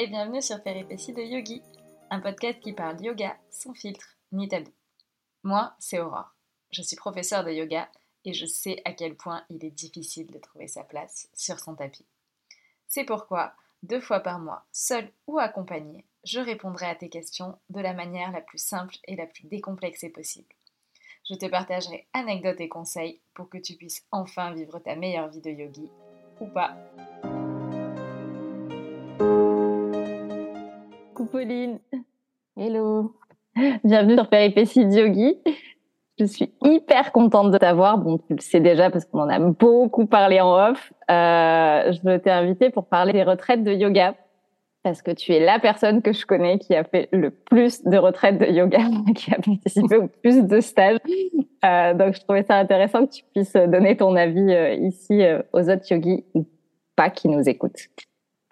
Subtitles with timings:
[0.00, 1.60] et bienvenue sur Péripéties de Yogi,
[2.08, 4.72] un podcast qui parle yoga sans filtre ni tabou.
[5.42, 6.34] Moi, c'est Aurore.
[6.70, 7.86] Je suis professeure de yoga
[8.24, 11.74] et je sais à quel point il est difficile de trouver sa place sur son
[11.74, 12.06] tapis.
[12.88, 13.52] C'est pourquoi,
[13.82, 18.32] deux fois par mois, seule ou accompagnée, je répondrai à tes questions de la manière
[18.32, 20.48] la plus simple et la plus décomplexée possible.
[21.28, 25.42] Je te partagerai anecdotes et conseils pour que tu puisses enfin vivre ta meilleure vie
[25.42, 25.90] de yogi
[26.40, 26.74] ou pas.
[31.30, 31.78] Pauline.
[32.56, 33.14] Hello.
[33.84, 35.36] Bienvenue sur Péripéties de Yogi.
[36.18, 37.98] Je suis hyper contente de t'avoir.
[37.98, 40.92] Bon, tu le sais déjà parce qu'on en a beaucoup parlé en off.
[41.10, 44.14] Euh, je t'ai invité pour parler des retraites de yoga
[44.82, 47.96] parce que tu es la personne que je connais qui a fait le plus de
[47.96, 48.80] retraites de yoga,
[49.14, 50.98] qui a participé au plus de stages.
[51.64, 55.22] Euh, donc, je trouvais ça intéressant que tu puisses donner ton avis euh, ici
[55.52, 56.24] aux autres yogis
[56.96, 57.88] pas qui nous écoutent.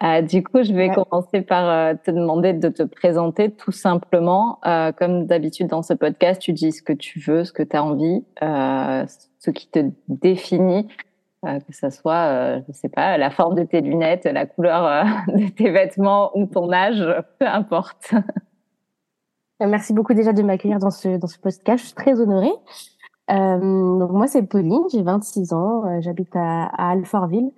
[0.01, 0.95] Euh, du coup, je vais Ouais.
[0.95, 4.59] commencer par euh, te demander de te présenter tout simplement.
[4.65, 7.75] Euh, comme d'habitude dans ce podcast, tu dis ce que tu veux, ce que tu
[7.75, 9.05] as envie, euh,
[9.39, 10.87] ce qui te définit,
[11.45, 15.05] euh, que ce soit, euh, je sais pas, la forme de tes lunettes, la couleur
[15.27, 17.03] de tes vêtements ou ton âge,
[17.39, 18.13] peu importe.
[19.59, 21.79] Merci beaucoup déjà de m'accueillir dans ce, dans ce podcast.
[21.83, 22.53] Je suis très honorée.
[23.31, 27.51] Euh, donc moi, c'est Pauline, j'ai 26 ans, j'habite à, à Alfortville.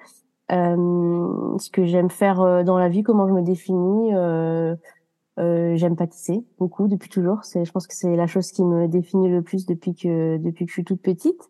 [0.52, 4.14] Euh, ce que j'aime faire euh, dans la vie, comment je me définis,
[5.40, 7.44] euh, j'aime pâtisser beaucoup depuis toujours.
[7.44, 10.66] C'est, je pense que c'est la chose qui me définit le plus depuis que depuis
[10.66, 11.42] que je suis toute petite.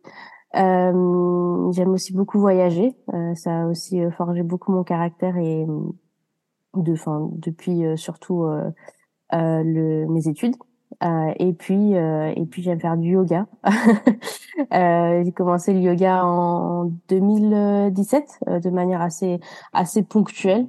[0.55, 2.95] Euh, j'aime aussi beaucoup voyager.
[3.13, 5.65] Euh, ça a aussi forgé beaucoup mon caractère et
[6.75, 8.45] de, enfin, depuis surtout
[9.31, 10.55] le, mes études.
[11.03, 13.47] Euh, et puis, euh, et puis j'aime faire du yoga.
[14.73, 19.39] euh, j'ai commencé le yoga en 2017 euh, de manière assez
[19.73, 20.67] assez ponctuelle.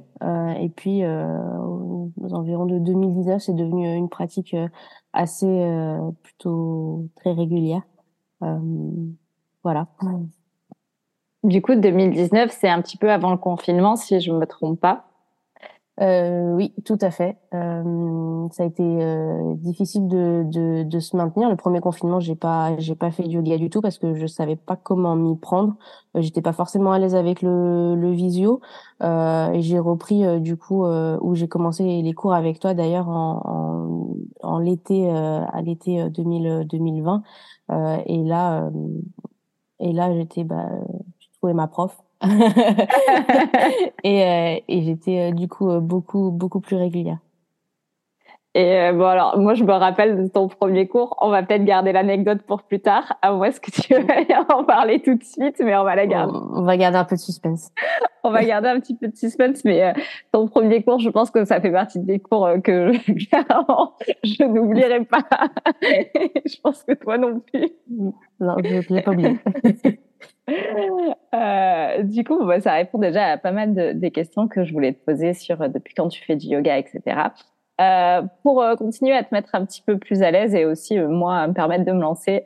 [0.61, 4.55] Et puis, aux environs de 2019, c'est devenu une pratique
[5.13, 5.69] assez
[6.23, 7.83] plutôt très régulière.
[9.65, 9.89] Voilà.
[11.43, 15.12] Du coup, 2019, c'est un petit peu avant le confinement, si je me trompe pas.
[16.01, 17.37] Euh, oui, tout à fait.
[17.53, 21.51] Euh, ça a été euh, difficile de, de, de se maintenir.
[21.51, 24.27] Le premier confinement, j'ai pas j'ai pas fait de yoga du tout parce que je
[24.27, 25.75] savais pas comment m'y prendre.
[26.17, 28.61] Euh, J'étais pas forcément à l'aise avec le, le visio.
[29.03, 33.09] Euh, et j'ai repris euh, du coup où j'ai commencé les cours avec toi d'ailleurs
[33.09, 37.23] en, en, en l'été à l'été euh, 2000, 2020.
[37.71, 38.71] Euh, et là
[39.81, 40.69] et là j'étais bah
[41.19, 42.01] j'ai trouvé ma prof.
[44.05, 47.19] et euh, et j'étais euh, du coup euh, beaucoup beaucoup plus régulière.
[48.55, 51.17] Et euh, bon, alors, moi, je me rappelle de ton premier cours.
[51.23, 53.15] On va peut-être garder l'anecdote pour plus tard.
[53.23, 56.39] À moins que tu veuilles en parler tout de suite, mais on va la garder.
[56.53, 57.71] On, va garder un peu de suspense.
[58.25, 59.93] On va garder un petit peu de suspense, mais euh,
[60.31, 62.93] ton premier cours, je pense que ça fait partie des cours que
[63.29, 65.25] clairement, je n'oublierai pas.
[65.83, 67.69] je pense que toi non plus.
[68.39, 69.41] Non, je ne l'ai pas oublié.
[71.35, 74.73] Euh, du coup, bah, ça répond déjà à pas mal de, des questions que je
[74.75, 77.01] voulais te poser sur euh, depuis quand tu fais du yoga, etc.
[77.81, 80.99] Euh, pour euh, continuer à te mettre un petit peu plus à l'aise et aussi
[80.99, 82.45] moi à me permettre de me lancer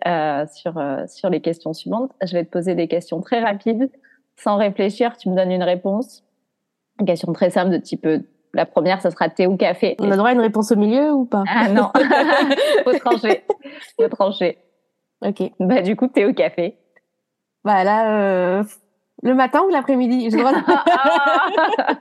[0.52, 3.90] sur sur les questions suivantes, je vais te poser des questions très rapides,
[4.36, 5.16] sans réfléchir.
[5.16, 6.22] Tu me donnes une réponse.
[7.00, 8.06] Une question très simple de type
[8.54, 9.96] la première, ça sera thé ou café.
[9.98, 11.44] On a droit à une réponse au milieu ou pas?
[11.46, 11.90] Ah non,
[12.84, 13.44] faut trancher,
[14.00, 14.58] faut trancher.
[15.20, 15.50] Ok.
[15.60, 16.78] Bah du coup thé ou café.
[17.66, 18.62] Bah là, euh,
[19.24, 21.96] le matin ou l'après-midi droit de- Ah,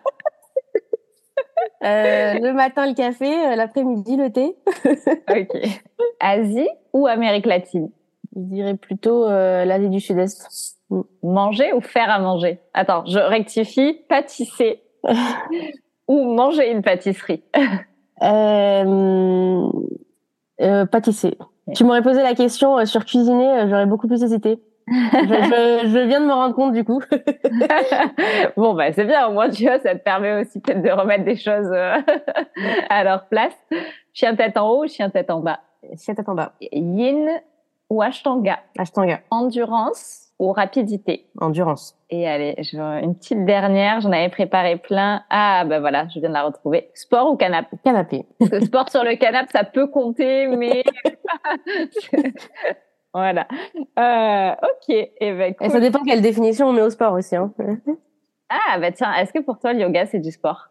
[1.83, 4.55] Euh, Le matin, le café, euh, l'après-midi, le thé.
[5.29, 5.81] ok.
[6.19, 7.89] Asie ou Amérique latine?
[8.35, 10.77] Je dirais plutôt euh, l'Asie du Sud-Est.
[10.91, 11.01] Mm.
[11.23, 12.59] Manger ou faire à manger?
[12.75, 14.01] Attends, je rectifie.
[14.07, 14.83] Pâtisser
[16.07, 17.43] ou manger une pâtisserie?
[20.91, 21.37] Pâtisser.
[21.75, 24.59] Tu m'aurais posé la question sur cuisiner, j'aurais beaucoup plus hésité.
[24.87, 27.01] Je, je, je viens de me rendre compte du coup.
[28.57, 29.27] Bon, bah c'est bien.
[29.27, 31.95] Au moins, tu vois, ça te permet aussi peut-être de remettre des choses euh,
[32.89, 33.55] à leur place.
[34.13, 35.59] Chien tête en haut ou chien tête en bas
[35.95, 36.53] Si tête en bas.
[36.61, 37.29] Yin
[37.89, 38.59] ou Ashtanga?
[38.77, 39.21] Ashtanga.
[39.31, 41.25] Endurance ou rapidité?
[41.39, 41.95] Endurance.
[42.09, 44.01] Et allez, je une petite dernière.
[44.01, 45.23] J'en avais préparé plein.
[45.29, 46.89] Ah, bah voilà, je viens de la retrouver.
[46.93, 48.25] Sport ou canapé Canapé.
[48.39, 50.83] Parce que sport sur le canapé, ça peut compter, mais
[53.15, 53.47] voilà.
[53.97, 54.89] Euh, ok.
[54.89, 55.71] Et ben, Et cool.
[55.71, 57.35] ça dépend quelle définition on met au sport aussi.
[57.35, 57.53] Hein.
[58.47, 60.67] Ah bah tiens, est-ce que pour toi le yoga c'est du sport?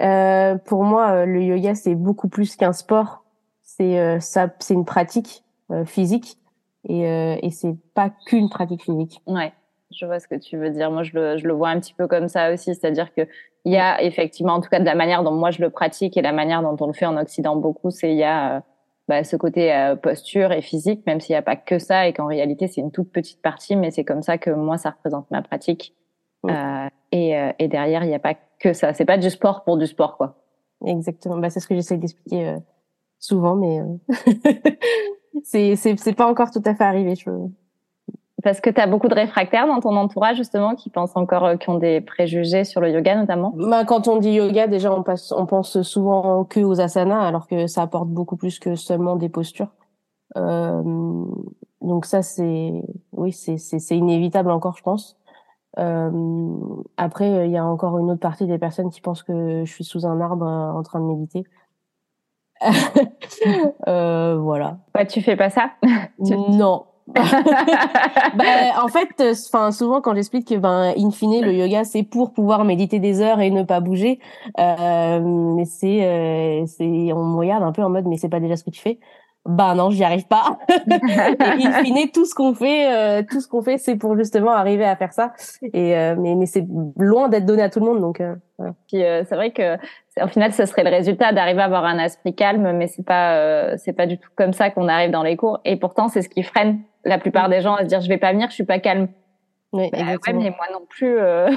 [0.00, 3.24] Euh, pour moi, euh, le yoga c'est beaucoup plus qu'un sport.
[3.62, 6.38] C'est euh, ça, c'est une pratique euh, physique
[6.88, 9.20] et euh, et c'est pas qu'une pratique physique.
[9.26, 9.52] Ouais.
[9.92, 10.90] je vois ce que tu veux dire.
[10.90, 13.28] Moi, je le, je le vois un petit peu comme ça aussi, c'est-à-dire que
[13.66, 16.16] il y a effectivement, en tout cas de la manière dont moi je le pratique
[16.16, 18.60] et la manière dont on le fait en Occident beaucoup, c'est il y a euh,
[19.08, 22.12] bah, ce côté euh, posture et physique, même s'il n'y a pas que ça et
[22.12, 25.30] qu'en réalité c'est une toute petite partie, mais c'est comme ça que moi ça représente
[25.30, 25.94] ma pratique.
[26.46, 28.92] Euh, et, et, derrière, il n'y a pas que ça.
[28.92, 30.36] C'est pas du sport pour du sport, quoi.
[30.86, 31.36] Exactement.
[31.36, 32.56] Bah, c'est ce que j'essaie d'expliquer
[33.18, 33.80] souvent, mais
[35.42, 37.16] c'est c'est pas encore tout à fait arrivé.
[37.16, 37.30] Je...
[38.48, 41.56] Parce que tu as beaucoup de réfractaires dans ton entourage, justement, qui pensent encore, euh,
[41.56, 43.52] qui ont des préjugés sur le yoga, notamment?
[43.54, 47.46] Bah, Quand on dit yoga, déjà, on, passe, on pense souvent que aux asanas, alors
[47.46, 49.68] que ça apporte beaucoup plus que seulement des postures.
[50.38, 50.82] Euh,
[51.82, 55.18] donc ça, c'est oui, c'est inévitable encore, je pense.
[55.78, 56.56] Euh,
[56.96, 59.84] après, il y a encore une autre partie des personnes qui pensent que je suis
[59.84, 61.44] sous un arbre euh, en train de méditer.
[63.88, 64.78] euh, voilà.
[64.94, 65.72] Ouais, tu fais pas ça?
[66.18, 66.86] Non,
[68.34, 72.02] bah, en fait, euh, enfin souvent quand j'explique que ben in fine le yoga c'est
[72.02, 74.18] pour pouvoir méditer des heures et ne pas bouger,
[74.58, 75.20] euh,
[75.56, 78.56] mais c'est euh, c'est on me regarde un peu en mode mais c'est pas déjà
[78.56, 78.98] ce que tu fais.
[79.46, 80.58] Bah non, j'y arrive pas.
[80.68, 84.50] et in fine, tout ce qu'on fait, euh, tout ce qu'on fait, c'est pour justement
[84.50, 85.32] arriver à faire ça.
[85.62, 86.66] Et euh, mais mais c'est
[86.98, 88.22] loin d'être donné à tout le monde, donc.
[88.58, 88.74] Voilà.
[88.88, 89.76] Puis c'est vrai que
[90.22, 93.78] au final, ce serait le résultat d'arriver à avoir un esprit calme, mais c'est pas
[93.78, 95.60] c'est pas du tout comme ça qu'on arrive dans les cours.
[95.64, 98.18] Et pourtant, c'est ce qui freine la plupart des gens à se dire je vais
[98.18, 99.08] pas venir, je suis pas calme.
[99.72, 101.18] Oui, bah, ouais, mais moi non plus.
[101.18, 101.50] Euh...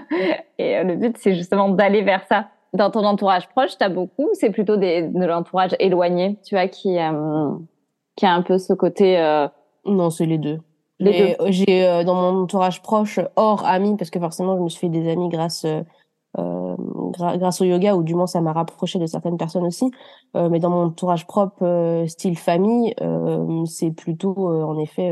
[0.58, 2.48] et euh, le but, c'est justement d'aller vers ça.
[2.74, 6.68] Dans ton entourage proche, tu as beaucoup, c'est plutôt des, de l'entourage éloigné, tu vois,
[6.68, 7.50] qui, euh,
[8.14, 9.18] qui a un peu ce côté.
[9.18, 9.48] Euh...
[9.86, 10.58] Non, c'est les deux.
[10.98, 11.46] Les deux.
[11.50, 15.10] J'ai dans mon entourage proche, hors amis, parce que forcément, je me suis fait des
[15.10, 15.64] amis grâce
[17.10, 19.90] grâce au yoga, ou du moins ça m'a rapproché de certaines personnes aussi.
[20.36, 22.94] Euh, mais dans mon entourage propre, euh, style famille,
[23.66, 25.08] c'est plutôt en effet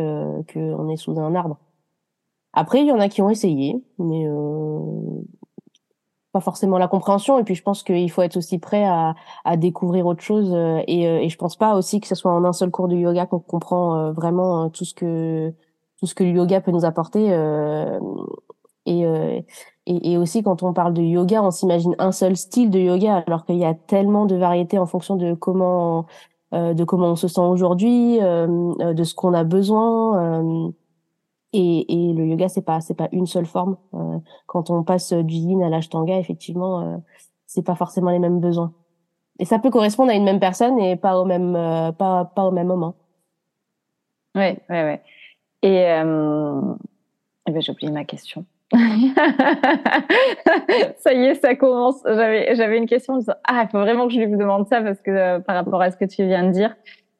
[0.48, 1.56] que on est sous un arbre.
[2.52, 4.26] Après, il y en a qui ont essayé, mais
[6.32, 7.38] pas forcément la compréhension.
[7.38, 9.14] Et puis, je pense qu'il faut être aussi prêt à,
[9.44, 10.54] à découvrir autre chose.
[10.86, 13.26] Et, et je pense pas aussi que ce soit en un seul cours de yoga
[13.26, 15.52] qu'on comprend vraiment tout ce que
[15.98, 17.26] tout ce que le yoga peut nous apporter.
[18.86, 19.44] et
[19.86, 23.22] et, et, aussi, quand on parle de yoga, on s'imagine un seul style de yoga,
[23.26, 26.06] alors qu'il y a tellement de variétés en fonction de comment,
[26.54, 30.40] euh, de comment on se sent aujourd'hui, euh, euh de ce qu'on a besoin.
[30.40, 30.70] Euh,
[31.52, 33.76] et, et, le yoga, c'est pas, c'est pas une seule forme.
[33.94, 37.02] Euh, quand on passe du yin à l'ashtanga, effectivement,
[37.46, 38.72] c'est pas forcément les mêmes besoins.
[39.38, 41.52] Et ça peut correspondre à une même personne et pas au même,
[41.98, 42.94] pas, pas au même moment.
[44.34, 45.02] Ouais, ouais, ouais.
[45.62, 46.60] Et, euh...
[47.46, 48.44] eh ben, j'ai oublié ma question.
[50.98, 52.02] ça y est, ça commence.
[52.04, 53.18] J'avais, j'avais une question.
[53.44, 55.90] Ah, il faut vraiment que je lui demande ça parce que euh, par rapport à
[55.90, 56.74] ce que tu viens de dire,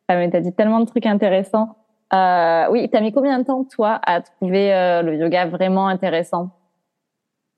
[0.08, 1.76] ah, mais t'as dit tellement de trucs intéressants.
[2.12, 6.50] Euh, oui, t'as mis combien de temps toi à trouver euh, le yoga vraiment intéressant?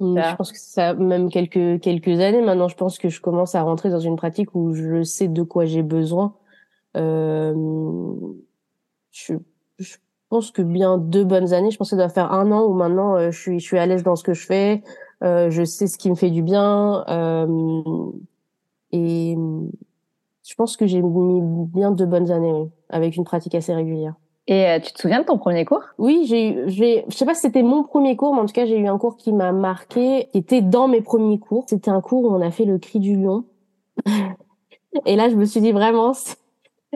[0.01, 2.69] Mmh, Je pense que ça même quelques quelques années maintenant.
[2.69, 5.65] Je pense que je commence à rentrer dans une pratique où je sais de quoi
[5.65, 6.35] j'ai besoin.
[6.97, 7.55] Euh,
[9.11, 9.35] je
[9.79, 9.97] je
[10.29, 11.71] pense que bien deux bonnes années.
[11.71, 13.79] Je pense que ça doit faire un an où maintenant euh, je suis je suis
[13.79, 14.83] à l'aise dans ce que je fais.
[15.23, 17.05] Euh, je sais ce qui me fait du bien.
[17.09, 18.11] Euh,
[18.93, 19.37] et
[20.47, 24.15] je pense que j'ai mis bien deux bonnes années oui, avec une pratique assez régulière.
[24.47, 25.83] Et euh, tu te souviens de ton premier cours?
[25.99, 28.65] Oui, j'ai j'ai je sais pas si c'était mon premier cours, mais en tout cas
[28.65, 31.65] j'ai eu un cours qui m'a marqué, qui était dans mes premiers cours.
[31.69, 33.45] C'était un cours où on a fait le cri du lion.
[35.07, 36.13] et là, je me suis dit vraiment,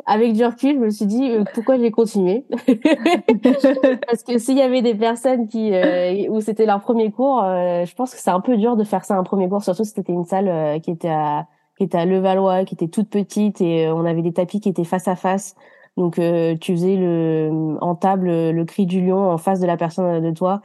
[0.06, 2.46] avec du recul, je me suis dit euh, pourquoi j'ai continué?
[4.06, 7.84] Parce que s'il y avait des personnes qui euh, où c'était leur premier cours, euh,
[7.84, 9.92] je pense que c'est un peu dur de faire ça un premier cours, surtout si
[9.94, 11.46] c'était une salle qui était à
[11.76, 14.84] qui était à Levallois, qui était toute petite et on avait des tapis qui étaient
[14.84, 15.56] face à face.
[15.98, 20.22] Donc tu faisais le en table le cri du lion en face de la personne
[20.22, 20.62] de toi.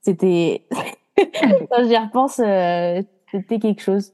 [0.00, 0.66] C'était
[1.16, 2.36] quand j'y repense,
[3.30, 4.12] c'était quelque chose.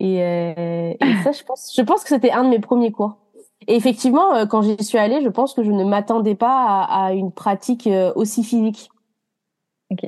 [0.00, 3.21] Et, et ça, je pense, je pense que c'était un de mes premiers cours.
[3.68, 7.06] Et effectivement, euh, quand j'y suis allée, je pense que je ne m'attendais pas à,
[7.06, 8.90] à, une pratique euh, aussi physique.
[9.90, 10.04] Ok.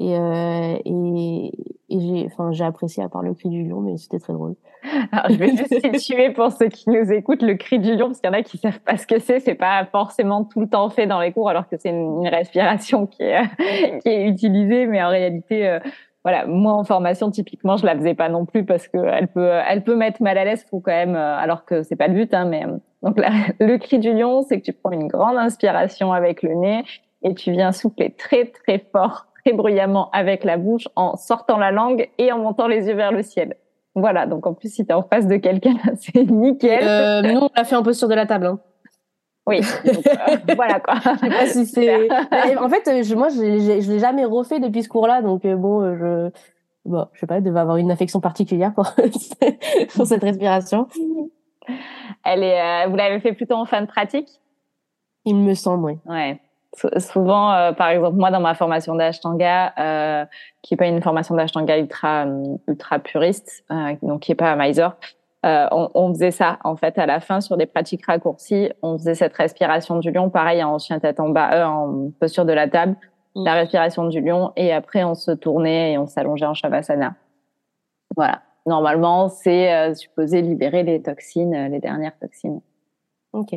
[0.00, 1.52] Et, euh, et,
[1.88, 4.56] et j'ai, enfin, j'ai apprécié à part le cri du lion, mais c'était très drôle.
[5.12, 8.20] Alors, je vais juste situer pour ceux qui nous écoutent le cri du lion, parce
[8.20, 9.38] qu'il y en a qui savent pas ce que c'est.
[9.38, 12.28] C'est pas forcément tout le temps fait dans les cours, alors que c'est une, une,
[12.28, 13.42] respiration qui est,
[14.02, 15.78] qui est utilisée, mais en réalité,
[16.24, 19.50] voilà, moi en formation typiquement, je la faisais pas non plus parce que elle peut,
[19.68, 20.64] elle peut mettre mal à l'aise.
[20.70, 23.20] Faut quand même, euh, alors que c'est pas le but, hein, mais euh, donc
[23.60, 26.82] le cri du lion, c'est que tu prends une grande inspiration avec le nez
[27.22, 31.70] et tu viens souffler très très fort, très bruyamment avec la bouche, en sortant la
[31.70, 33.56] langue et en montant les yeux vers le ciel.
[33.94, 36.88] Voilà, donc en plus si tu es en face de quelqu'un, c'est nickel.
[36.88, 38.46] Euh, nous on l'a fait un peu sur de la table.
[38.46, 38.58] Hein.
[39.46, 39.60] Oui,
[40.56, 40.94] voilà quoi.
[40.94, 42.10] je sais pas si c'est.
[42.58, 46.30] en fait, je, moi, je, je, l'ai jamais refait depuis ce cours-là, donc bon, je,
[46.86, 48.90] bon, je sais pas, devais avoir une affection particulière pour,
[49.94, 50.88] pour cette respiration.
[52.24, 54.28] Elle est, vous l'avez fait plutôt en fin de pratique?
[55.26, 55.98] Il me semble, oui.
[56.06, 56.40] Ouais
[56.98, 60.24] souvent, euh, par exemple, moi dans ma formation d'Ashtanga, euh,
[60.62, 62.26] qui est pas une formation d'Ashtanga ultra
[62.68, 64.94] ultra puriste, euh, donc qui est pas à Mysore,
[65.44, 68.70] euh, on, on, faisait ça en fait à la fin sur des pratiques raccourcies.
[68.82, 72.44] On faisait cette respiration du lion, pareil en chien tête en bas, euh, en posture
[72.44, 72.96] de la table,
[73.34, 73.58] la mm.
[73.58, 77.14] respiration du lion, et après on se tournait et on s'allongeait en shavasana.
[78.16, 78.42] Voilà.
[78.66, 82.62] Normalement, c'est supposé libérer les toxines, les dernières toxines.
[83.34, 83.52] Ok.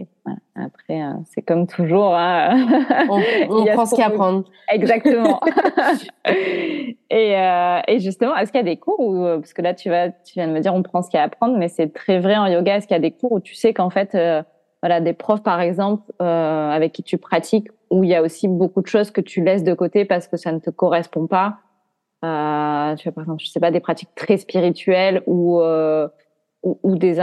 [0.55, 2.15] Après, euh, c'est comme toujours.
[2.15, 2.67] Hein.
[3.11, 4.43] On, on prend ce qu'il y a à prendre.
[4.71, 5.39] Exactement.
[6.25, 9.75] et, euh, et, justement, est-ce qu'il y a des cours où, euh, parce que là,
[9.75, 11.59] tu vas, tu viens de me dire, on prend ce qu'il y a à apprendre,
[11.59, 12.77] mais c'est très vrai en yoga.
[12.77, 14.41] Est-ce qu'il y a des cours où tu sais qu'en fait, euh,
[14.81, 18.81] voilà, des profs, par exemple, avec qui tu pratiques, où il y a aussi beaucoup
[18.81, 21.57] de choses que tu laisses de côté parce que ça ne te correspond pas.
[22.21, 25.61] tu vois, par exemple, je sais pas, des pratiques très spirituelles ou,
[26.63, 27.19] ou des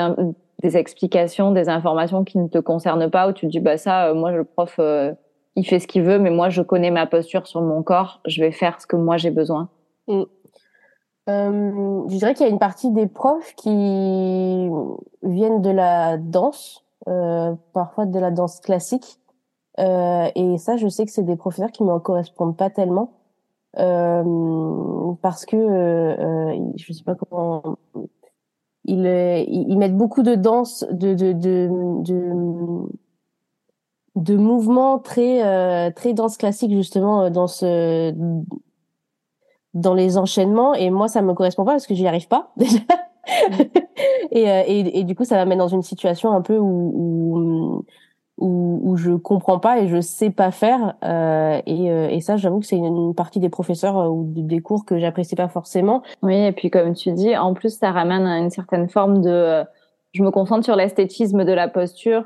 [0.63, 4.15] des explications, des informations qui ne te concernent pas, où tu dis bah ça, euh,
[4.15, 5.13] moi le prof, euh,
[5.57, 8.43] il fait ce qu'il veut, mais moi je connais ma posture sur mon corps, je
[8.43, 9.69] vais faire ce que moi j'ai besoin.
[10.09, 10.23] Mm.
[11.29, 14.69] Euh, je dirais qu'il y a une partie des profs qui
[15.23, 19.21] viennent de la danse, euh, parfois de la danse classique,
[19.81, 23.13] euh, et ça, je sais que c'est des professeurs qui me correspondent pas tellement.
[25.23, 25.57] parce que
[26.77, 27.77] je sais pas comment
[28.85, 29.07] ils,
[29.49, 31.69] ils mettent beaucoup de danse, de, de, de,
[32.03, 32.89] de,
[34.17, 38.15] de mouvements très, euh, très danse classique, justement, euh, dans ce,
[39.75, 40.75] dans les enchaînements.
[40.75, 42.79] Et moi, ça me correspond pas parce que j'y arrive pas, déjà.
[44.31, 46.93] et, euh, et, et, du coup, ça va mettre dans une situation un peu où,
[46.95, 47.85] où
[48.39, 52.37] où, où je comprends pas et je sais pas faire euh, et, euh, et ça
[52.37, 56.03] j'avoue que c'est une partie des professeurs euh, ou des cours que j'apprécie pas forcément.
[56.23, 59.63] Oui et puis comme tu dis en plus ça ramène à une certaine forme de
[60.13, 62.25] je me concentre sur l'esthétisme de la posture.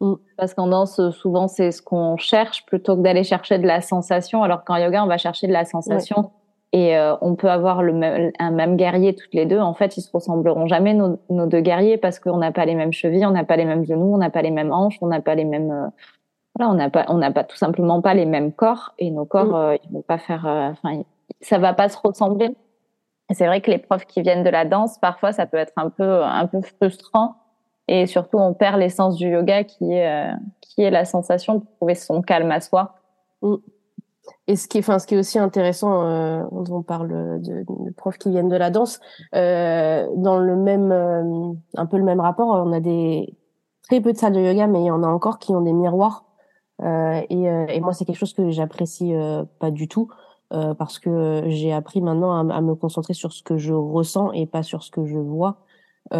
[0.00, 0.14] Mm.
[0.36, 4.44] parce qu'en danse souvent c'est ce qu'on cherche plutôt que d'aller chercher de la sensation.
[4.44, 6.30] Alors qu'en yoga on va chercher de la sensation
[6.72, 9.58] et euh, on peut avoir le même, un même guerrier toutes les deux.
[9.58, 12.74] En fait, ils se ressembleront jamais nos, nos deux guerriers parce qu'on n'a pas les
[12.74, 15.06] mêmes chevilles, on n'a pas les mêmes genoux, on n'a pas les mêmes hanches, on
[15.06, 15.70] n'a pas les mêmes.
[15.70, 15.88] Euh,
[16.54, 19.24] voilà, on n'a pas, on n'a pas tout simplement pas les mêmes corps et nos
[19.24, 19.54] corps, mm.
[19.54, 20.44] euh, ils vont pas faire.
[20.46, 21.02] Enfin,
[21.40, 22.50] ça va pas se ressembler.
[23.30, 25.74] Et c'est vrai que les profs qui viennent de la danse, parfois, ça peut être
[25.76, 27.36] un peu, un peu frustrant.
[27.86, 31.94] Et surtout, on perd l'essence du yoga qui est, qui est la sensation de trouver
[31.94, 32.94] son calme à soi.
[33.40, 33.56] Mm.
[34.46, 37.92] Et ce qui est, enfin, ce qui est aussi intéressant, euh, on parle de, de,
[37.96, 39.00] profs qui viennent de la danse,
[39.34, 43.36] euh, dans le même, euh, un peu le même rapport, on a des
[43.88, 45.72] très peu de salles de yoga, mais il y en a encore qui ont des
[45.72, 46.24] miroirs.
[46.82, 50.08] Euh, et, euh, et, moi, c'est quelque chose que j'apprécie euh, pas du tout,
[50.50, 54.46] parce que j'ai appris maintenant à, à, me concentrer sur ce que je ressens et
[54.46, 55.58] pas sur ce que je vois.
[56.14, 56.16] Et,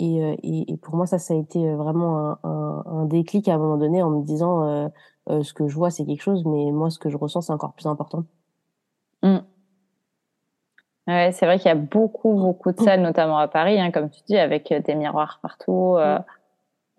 [0.00, 3.58] et, et, pour moi, ça, ça a été vraiment un, un, un, déclic à un
[3.58, 4.90] moment donné en me disant
[5.30, 7.52] euh, ce que je vois, c'est quelque chose, mais moi, ce que je ressens, c'est
[7.52, 8.24] encore plus important.
[9.22, 9.38] Mmh.
[11.08, 14.08] Ouais, c'est vrai qu'il y a beaucoup, beaucoup de salles, notamment à Paris, hein, comme
[14.08, 15.96] tu dis, avec euh, des miroirs partout.
[15.98, 16.22] Euh, mm.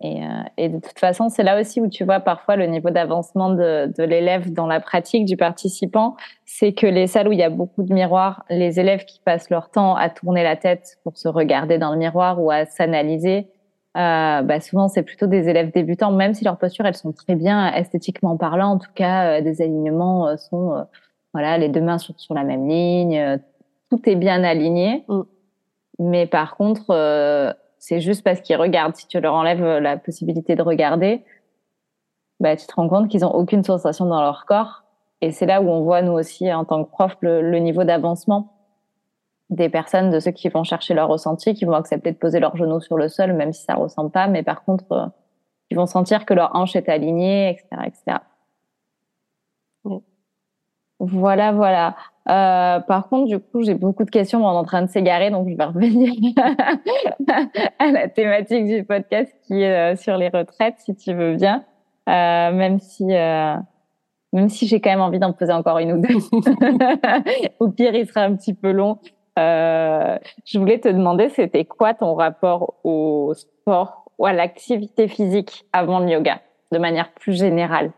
[0.00, 0.28] et, euh,
[0.58, 3.90] et, de toute façon, c'est là aussi où tu vois parfois le niveau d'avancement de,
[3.96, 6.16] de l'élève dans la pratique du participant.
[6.44, 9.48] C'est que les salles où il y a beaucoup de miroirs, les élèves qui passent
[9.48, 13.48] leur temps à tourner la tête pour se regarder dans le miroir ou à s'analyser,
[13.96, 17.36] euh, bah souvent c'est plutôt des élèves débutants, même si leurs postures elles sont très
[17.36, 18.72] bien esthétiquement parlant.
[18.72, 20.82] En tout cas, euh, des alignements euh, sont euh,
[21.32, 23.38] voilà les deux mains sont sur la même ligne,
[23.90, 25.04] tout est bien aligné.
[25.08, 25.20] Mm.
[26.00, 28.96] Mais par contre, c'est juste parce qu'ils regardent.
[28.96, 31.24] Si tu leur enlèves la possibilité de regarder,
[32.40, 34.82] bah tu te rends compte qu'ils ont aucune sensation dans leur corps.
[35.20, 37.84] Et c'est là où on voit nous aussi en tant que prof le, le niveau
[37.84, 38.54] d'avancement
[39.54, 42.56] des personnes, de ceux qui vont chercher leur ressenti, qui vont accepter de poser leurs
[42.56, 45.06] genoux sur le sol, même si ça ressemble pas, mais par contre, euh,
[45.70, 48.18] ils vont sentir que leur hanche est alignée, etc., etc.
[51.00, 51.96] Voilà, voilà.
[52.28, 54.44] Euh, par contre, du coup, j'ai beaucoup de questions.
[54.44, 56.12] On est en train de s'égarer, donc je vais revenir
[57.78, 61.64] à la thématique du podcast qui est euh, sur les retraites, si tu veux bien.
[62.08, 63.56] Euh, même si, euh,
[64.32, 66.14] même si j'ai quand même envie d'en poser encore une ou deux.
[67.60, 68.98] Au pire, il sera un petit peu long.
[69.38, 75.66] Euh, je voulais te demander, c'était quoi ton rapport au sport ou à l'activité physique
[75.72, 76.40] avant le yoga,
[76.72, 77.92] de manière plus générale?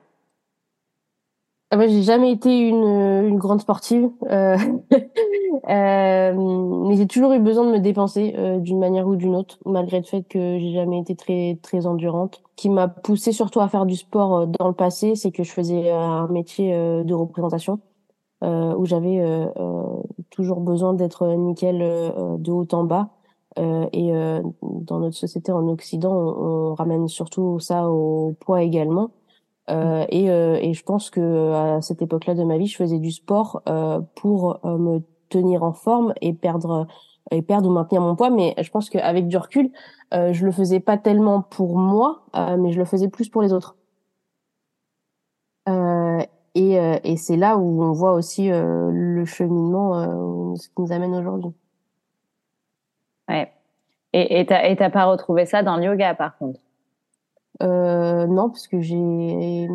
[1.73, 2.85] Ah bah, j'ai jamais été une,
[3.27, 4.57] une grande sportive, euh,
[5.69, 9.59] euh, mais j'ai toujours eu besoin de me dépenser euh, d'une manière ou d'une autre,
[9.67, 12.41] malgré le fait que j'ai jamais été très très endurante.
[12.51, 15.43] Ce qui m'a poussé surtout à faire du sport euh, dans le passé, c'est que
[15.43, 17.81] je faisais un métier euh, de représentation
[18.43, 19.25] où j'avais
[20.31, 23.09] toujours besoin d'être nickel de haut en bas.
[23.57, 24.13] et
[24.63, 29.11] dans notre société en Occident, on, on ramène surtout ça au poids également.
[29.71, 32.99] Euh, et, euh, et, je pense que à cette époque-là de ma vie, je faisais
[32.99, 36.87] du sport euh, pour euh, me tenir en forme et perdre
[37.33, 38.31] et perdre ou maintenir mon poids.
[38.31, 39.71] Mais je pense qu'avec du recul,
[40.15, 42.23] euh, je le faisais pas tellement pour moi,
[42.59, 43.77] mais je le faisais plus pour les autres.
[46.57, 51.53] Et, et c'est là où on voit aussi le cheminement, ce qui nous amène aujourd'hui.
[53.29, 53.53] Ouais.
[54.13, 56.61] Et et t'as pas retrouvé ça dans le yoga par contre?
[57.63, 59.69] Euh, non, parce que j'ai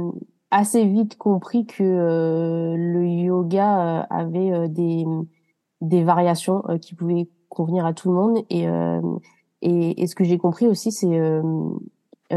[0.51, 5.05] assez vite compris que euh, le yoga euh, avait euh, des,
[5.79, 8.45] des variations qui pouvaient convenir à tout le monde.
[8.49, 8.65] Et,
[9.61, 11.19] et, et, ce que j'ai compris aussi, c'est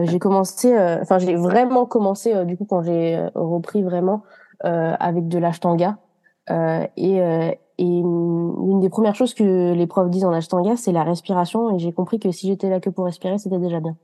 [0.03, 4.23] j'ai commencé, enfin j'ai vraiment commencé du coup quand j'ai repris vraiment
[4.61, 5.99] avec de l'ashtanga.
[6.51, 11.75] et et une des premières choses que les profs disent en ashtanga, c'est la respiration.
[11.75, 13.97] Et j'ai compris que si j'étais là que pour respirer, c'était déjà bien.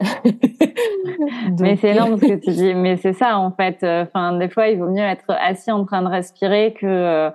[1.60, 2.74] mais c'est énorme ce que tu dis.
[2.74, 3.78] Mais c'est ça en fait.
[3.82, 7.30] Enfin, des fois, il vaut mieux être assis en train de respirer que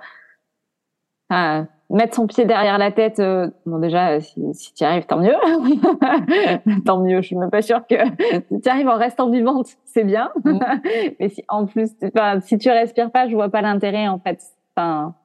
[1.32, 3.20] euh, mettre son pied derrière la tête.
[3.20, 5.36] Euh, bon, déjà, si, si tu y arrives, tant mieux.
[6.86, 7.22] tant mieux.
[7.22, 7.96] Je suis même pas sûre que
[8.52, 10.32] si tu arrives en restant vivante, c'est bien.
[10.44, 10.60] Mm.
[11.20, 14.42] mais si en plus, enfin, si tu respires pas, je vois pas l'intérêt en fait.
[14.76, 15.16] Enfin,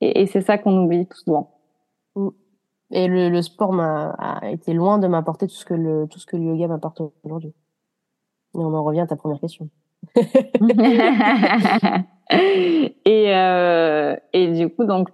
[0.00, 1.50] et, et c'est ça qu'on oublie tout souvent.
[2.16, 2.28] Mm.
[2.92, 6.18] Et le, le sport m'a a été loin de m'apporter tout ce que le tout
[6.20, 7.54] ce que le yoga m'apporte aujourd'hui.
[8.54, 9.68] Et on en revient à ta première question.
[13.06, 15.08] et euh, et du coup donc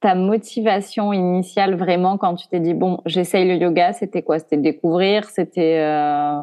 [0.00, 4.38] ta motivation initiale vraiment quand tu t'es dit bon j'essaye le yoga c'était quoi?
[4.38, 6.40] C'était découvrir c'était euh...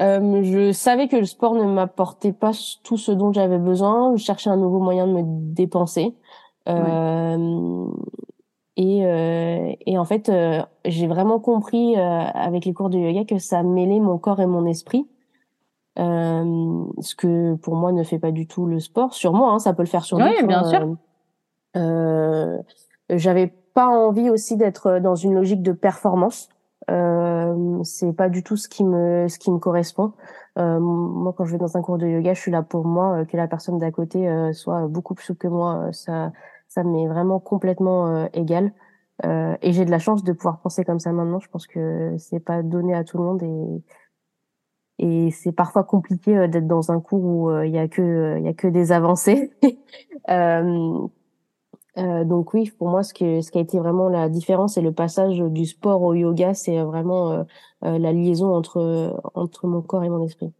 [0.00, 2.50] Euh, je savais que le sport ne m'apportait pas
[2.82, 4.16] tout ce dont j'avais besoin.
[4.16, 6.12] Je cherchais un nouveau moyen de me dépenser.
[6.68, 7.86] Euh,
[8.76, 13.24] et, euh, et en fait, euh, j'ai vraiment compris euh, avec les cours de yoga
[13.24, 15.06] que ça mêlait mon corps et mon esprit.
[16.00, 19.14] Euh, ce que pour moi ne fait pas du tout le sport.
[19.14, 20.16] Sur moi, hein, ça peut le faire sur.
[20.16, 20.96] Oui, bien sûr.
[21.74, 26.48] J'avais pas envie aussi d'être dans une logique de performance.
[26.90, 30.12] Euh, c'est pas du tout ce qui me ce qui me correspond.
[30.58, 33.24] Euh, moi, quand je vais dans un cours de yoga, je suis là pour moi,
[33.24, 35.88] que la personne d'à côté soit beaucoup plus souple que moi.
[35.92, 36.32] Ça
[36.72, 38.72] ça m'est vraiment complètement euh, égal.
[39.24, 41.38] Euh, et j'ai de la chance de pouvoir penser comme ça maintenant.
[41.38, 43.82] Je pense que c'est pas donné à tout le monde et
[44.98, 48.44] et c'est parfois compliqué euh, d'être dans un cours où il y a que il
[48.44, 49.52] y a que des avancées.
[50.30, 51.08] euh,
[51.96, 54.92] donc oui, pour moi, ce qui, ce qui a été vraiment la différence et le
[54.92, 57.46] passage du sport au yoga, c'est vraiment
[57.82, 60.52] la liaison entre entre mon corps et mon esprit.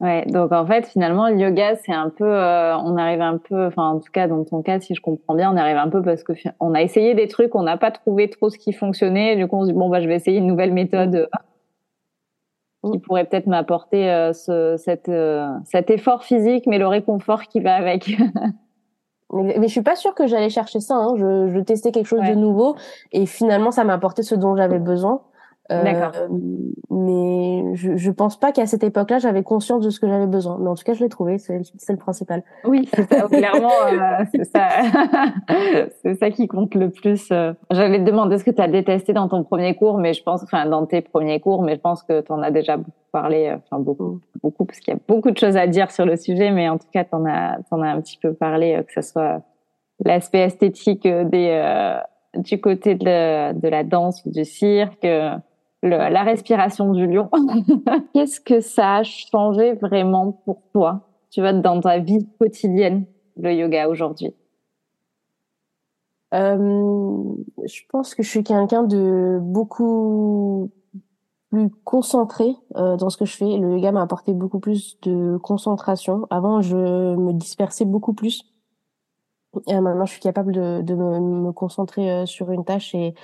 [0.00, 3.66] Ouais, donc en fait, finalement, le yoga, c'est un peu, euh, on arrive un peu,
[3.66, 6.02] enfin, en tout cas, dans ton cas, si je comprends bien, on arrive un peu
[6.02, 9.36] parce que on a essayé des trucs, on n'a pas trouvé trop ce qui fonctionnait,
[9.36, 11.26] du coup, on se dit, bon, bah, je vais essayer une nouvelle méthode euh,
[12.90, 15.10] qui pourrait peut-être m'apporter euh, ce, cette,
[15.64, 18.08] cet effort physique, mais le réconfort qui va avec.
[19.32, 21.14] mais, mais, je suis pas sûre que j'allais chercher ça, hein.
[21.16, 22.76] je, je testais quelque chose de nouveau,
[23.12, 25.22] et finalement, ça m'a apporté ce dont j'avais besoin.
[25.68, 26.12] D'accord.
[26.14, 26.28] Euh,
[26.90, 30.58] mais je, je pense pas qu'à cette époque-là, j'avais conscience de ce que j'avais besoin.
[30.60, 32.42] Mais en tout cas, je l'ai trouvé, c'est le principal.
[32.64, 33.04] Oui, ça.
[33.30, 34.68] Clairement, euh, c'est ça.
[36.02, 37.28] c'est ça qui compte le plus.
[37.32, 37.52] Euh.
[37.70, 40.42] J'allais te demander ce que tu as détesté dans ton premier cours, mais je pense,
[40.42, 43.48] enfin, dans tes premiers cours, mais je pense que tu en as déjà beaucoup parlé,
[43.48, 44.20] euh, enfin, beaucoup, mm.
[44.42, 46.78] beaucoup, parce qu'il y a beaucoup de choses à dire sur le sujet, mais en
[46.78, 49.42] tout cas, tu en as, en as un petit peu parlé, que ce soit
[50.04, 51.98] l'aspect esthétique des,
[52.36, 55.06] du côté de, de la danse ou du cirque,
[55.86, 57.30] la respiration du lion.
[58.14, 63.52] Qu'est-ce que ça a changé vraiment pour toi, tu vois, dans ta vie quotidienne, le
[63.52, 64.34] yoga aujourd'hui?
[66.34, 70.70] Euh, Je pense que je suis quelqu'un de beaucoup
[71.50, 73.56] plus concentré euh, dans ce que je fais.
[73.56, 76.26] Le yoga m'a apporté beaucoup plus de concentration.
[76.30, 78.42] Avant, je me dispersais beaucoup plus.
[79.66, 83.14] Et maintenant, je suis capable de, me, me, concentrer euh, sur une tâche et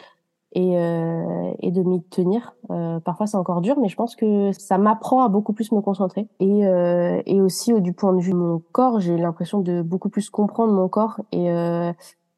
[0.53, 2.55] et, euh, et de m'y tenir.
[2.71, 5.81] Euh, parfois c'est encore dur, mais je pense que ça m'apprend à beaucoup plus me
[5.81, 6.27] concentrer.
[6.41, 10.09] Et, euh, et aussi du point de vue de mon corps, j'ai l'impression de beaucoup
[10.09, 11.93] plus comprendre mon corps et, euh,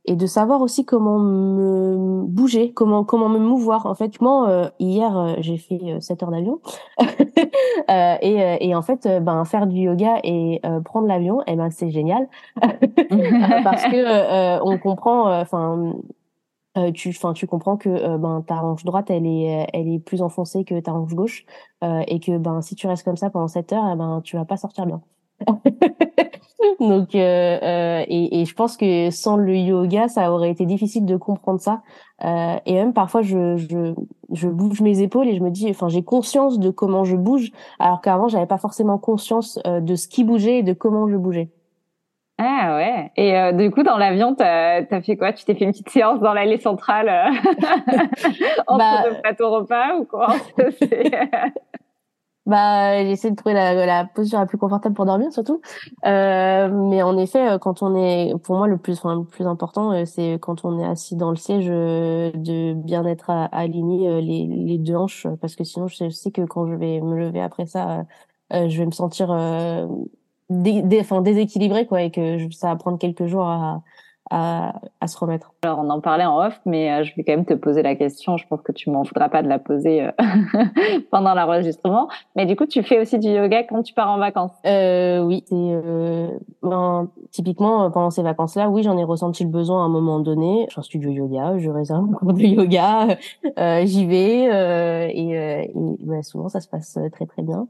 [0.06, 3.86] et de savoir aussi comment me bouger, comment comment me mouvoir.
[3.86, 6.60] En fait, moi euh, hier euh, j'ai fait 7 heures d'avion
[7.00, 11.90] euh, et, et en fait ben faire du yoga et prendre l'avion, eh ben c'est
[11.90, 12.28] génial
[12.60, 15.94] parce que on comprend enfin
[16.94, 20.64] tu, enfin, tu comprends que ben ta hanche droite, elle est, elle est plus enfoncée
[20.64, 21.44] que ta hanche gauche,
[21.82, 24.44] et que ben si tu restes comme ça pendant 7 heures, eh ben tu vas
[24.44, 25.02] pas sortir bien.
[26.80, 31.04] Donc, euh, euh, et, et, je pense que sans le yoga, ça aurait été difficile
[31.04, 31.82] de comprendre ça.
[32.24, 33.94] Euh, et même parfois, je, je,
[34.32, 37.50] je bouge mes épaules et je me dis, enfin, j'ai conscience de comment je bouge,
[37.78, 41.16] alors qu'avant, j'avais pas forcément conscience euh, de ce qui bougeait et de comment je
[41.16, 41.50] bougeais.
[42.38, 43.12] Ah ouais.
[43.16, 45.32] Et euh, du coup, dans l'avion, t'as as fait quoi?
[45.32, 47.08] Tu t'es fait une petite séance dans l'allée centrale
[48.66, 50.34] entre bah, deux plateaux repas ou quoi?
[52.46, 55.62] Bah, j'essaie de trouver la, la, posture la plus confortable pour dormir, surtout.
[56.04, 59.46] Euh, mais en effet, euh, quand on est, pour moi, le plus, enfin, le plus
[59.46, 64.20] important, euh, c'est quand on est assis dans le siège, euh, de bien être aligné
[64.20, 67.40] les, les deux hanches, parce que sinon, je sais, que quand je vais me lever
[67.40, 68.04] après ça,
[68.50, 69.30] je vais me sentir
[70.50, 73.82] dé, dé, enfin, déséquilibré, quoi, et que ça va prendre quelques jours à,
[74.30, 75.52] à, à, se remettre.
[75.62, 77.94] Alors, on en parlait en off, mais euh, je vais quand même te poser la
[77.94, 78.36] question.
[78.36, 80.10] Je pense que tu m'en voudras pas de la poser euh,
[81.10, 82.08] pendant l'enregistrement.
[82.34, 84.52] Mais du coup, tu fais aussi du yoga quand tu pars en vacances?
[84.66, 85.44] Euh, Oui.
[85.52, 86.30] Euh,
[86.62, 90.66] ben, typiquement, pendant ces vacances-là, oui, j'en ai ressenti le besoin à un moment donné.
[90.70, 93.18] J'ai un studio yoga, je réserve un cours de yoga,
[93.84, 97.66] j'y vais et, et ben, souvent, ça se passe très très bien.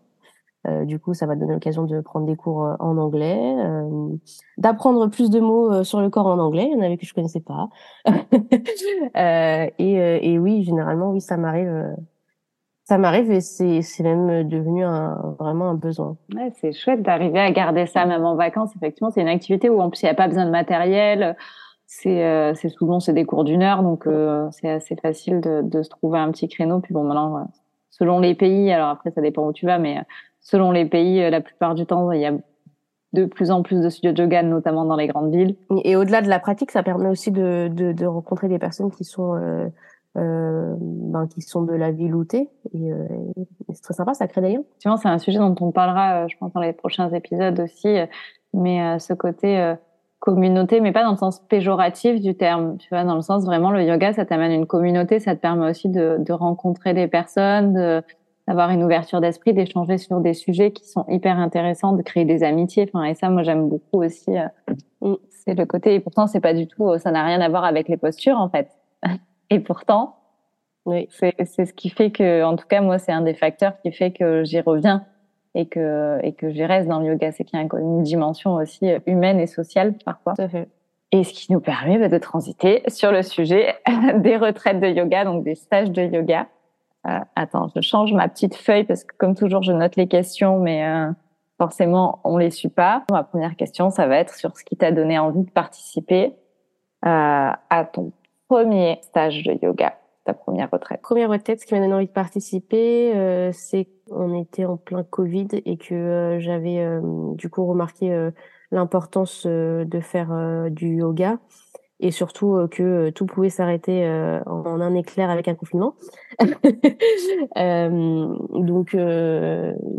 [0.67, 4.09] Euh, du coup, ça va donner l'occasion de prendre des cours euh, en anglais, euh,
[4.57, 6.67] d'apprendre plus de mots sur le corps en anglais.
[6.71, 7.69] Il y en avait que je connaissais pas.
[9.79, 11.95] et, et, oui, généralement, oui, ça m'arrive.
[12.85, 16.17] ça m'arrive et c'est c'est même devenu un, vraiment un besoin.
[16.35, 18.75] Ouais, c'est chouette d'arriver à garder ça même en vacances.
[18.77, 21.37] Effectivement, c'est une activité où en plus il n'y a pas besoin de matériel.
[21.87, 24.09] C'est c'est souvent c'est des cours d'une heure, donc
[24.51, 26.81] c'est assez facile de, de se trouver un petit créneau.
[26.81, 27.47] Puis bon, maintenant,
[27.91, 30.01] selon les pays, alors après ça dépend où tu vas, mais
[30.45, 32.33] selon les pays, euh, la plupart du temps, il y a
[33.15, 35.57] de plus en plus de studios de yoga, notamment dans les grandes villes.
[35.85, 39.05] Et au-delà de la pratique, ça permet aussi de, de, de rencontrer des personnes qui
[39.05, 39.69] sont euh,
[40.17, 42.49] euh, ben, qui sont de la ville où t'es.
[42.73, 43.07] Et, euh,
[43.73, 44.61] c'est très sympa, ça crée des liens.
[44.61, 47.97] Effectivement, c'est un sujet dont on parlera, euh, je pense, dans les prochains épisodes aussi.
[48.53, 49.75] Mais ce côté
[50.21, 52.79] communauté, mais pas dans le sens péjoratif du terme.
[52.79, 55.69] Tu vois, dans le sens vraiment, le yoga, ça t'amène une communauté, ça te permet
[55.69, 58.03] aussi de, de rencontrer des personnes, de
[58.47, 62.43] d'avoir une ouverture d'esprit, d'échanger sur des sujets qui sont hyper intéressants, de créer des
[62.43, 62.89] amitiés.
[62.93, 64.37] Enfin, et ça, moi, j'aime beaucoup aussi.
[64.37, 64.49] Euh,
[65.01, 65.15] mm.
[65.31, 65.95] c'est le côté.
[65.95, 66.99] Et pourtant, c'est pas du tout.
[66.99, 68.71] Ça n'a rien à voir avec les postures, en fait.
[69.51, 70.17] Et pourtant,
[70.87, 71.09] oui.
[71.11, 74.11] c'est ce qui fait que, en tout cas, moi, c'est un des facteurs qui fait
[74.11, 75.05] que j'y reviens
[75.55, 77.31] et que et que j'y reste dans le yoga.
[77.31, 80.35] C'est qu'il y a une dimension aussi humaine et sociale parfois.
[80.35, 80.69] Tout à fait.
[81.13, 83.77] Et ce qui nous permet bah, de transiter sur le sujet
[84.17, 86.49] des retraites de yoga, donc des stages de yoga.
[87.07, 90.59] Euh, attends, je change ma petite feuille parce que comme toujours, je note les questions,
[90.59, 91.11] mais euh,
[91.59, 93.05] forcément, on les suit pas.
[93.11, 96.35] Ma première question, ça va être sur ce qui t'a donné envie de participer
[97.05, 98.13] euh, à ton
[98.49, 101.03] premier stage de yoga, ta première retraite.
[101.03, 105.03] Première retraite, ce qui m'a donné envie de participer, euh, c'est qu'on était en plein
[105.03, 106.83] Covid et que euh, j'avais
[107.35, 108.31] du coup remarqué
[108.71, 111.39] l'importance de faire du yoga
[112.05, 115.95] et surtout euh, que euh, tout pouvait s'arrêter euh, en un éclair avec un confinement.
[118.55, 118.97] donc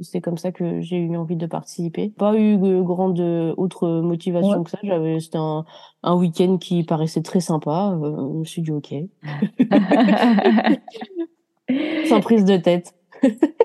[0.02, 2.10] c'est comme ça que j'ai eu envie de participer.
[2.10, 3.20] Pas eu grande
[3.58, 4.78] autre motivation que ça.
[4.84, 5.66] J'avais c'était un,
[6.04, 7.98] un week-end qui paraissait très sympa.
[8.04, 8.94] je me suis dit ok,
[12.08, 12.94] sans prise de tête.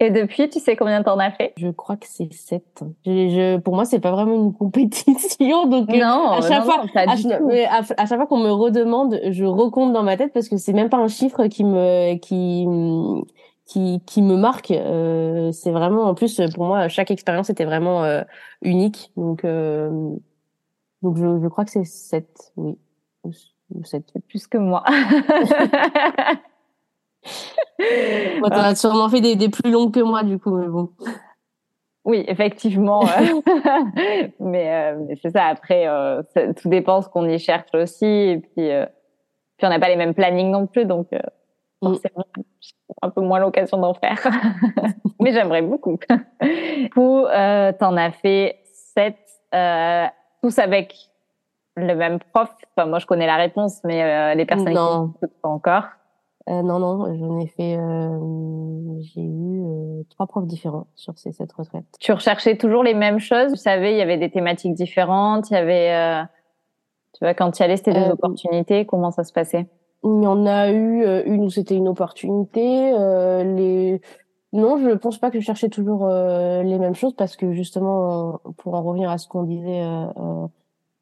[0.00, 1.52] Et depuis, tu sais combien t'en as fait?
[1.56, 2.82] Je crois que c'est 7.
[3.06, 8.06] Je, pour moi, c'est pas vraiment une compétition, donc euh, non, à chaque fois, à,
[8.06, 10.98] chaque fois qu'on me redemande, je recompte dans ma tête parce que c'est même pas
[10.98, 12.66] un chiffre qui me qui
[13.66, 14.70] qui, qui me marque.
[14.70, 18.22] Euh, c'est vraiment, en plus, pour moi, chaque expérience était vraiment euh,
[18.62, 19.90] unique, donc euh,
[21.02, 22.78] donc je, je crois que c'est 7, oui.
[23.82, 24.12] 7.
[24.28, 24.84] Plus que moi.
[28.40, 30.90] Bon, t'en as sûrement fait des, des, plus longues que moi, du coup, mais bon.
[32.04, 33.02] Oui, effectivement.
[33.02, 33.40] Euh,
[34.40, 35.44] mais, euh, mais c'est ça.
[35.46, 38.06] Après, euh, tout dépend ce qu'on y cherche aussi.
[38.06, 38.68] Et puis,
[39.56, 41.88] puis on n'a pas les mêmes plannings non plus, donc mm.
[41.88, 42.24] forcément,
[43.02, 44.20] un peu moins l'occasion d'en faire.
[45.20, 45.98] mais j'aimerais beaucoup.
[46.96, 47.24] Ou
[47.78, 49.18] t'en as fait sept,
[50.42, 50.94] tous avec
[51.76, 52.54] le même prof?
[52.76, 55.14] Enfin, moi, je connais la réponse, mais les personnes non.
[55.18, 55.84] qui ne pas encore.
[56.50, 57.76] Euh, non, non, j'en ai fait.
[57.76, 61.84] Euh, j'ai eu euh, trois profs différents sur ces sept retraites.
[62.00, 63.52] Tu recherchais toujours les mêmes choses?
[63.52, 65.50] Tu savais, il y avait des thématiques différentes.
[65.50, 66.26] Il y avait.
[67.14, 68.84] Tu vois, quand tu y allais, c'était des opportunités?
[68.84, 69.66] Comment ça se passait?
[70.02, 72.92] Il y en a eu une où c'était une opportunité.
[73.44, 74.00] les
[74.52, 78.74] non, je pense pas que je cherchais toujours les mêmes choses parce que justement, pour
[78.74, 79.82] en revenir à ce qu'on disait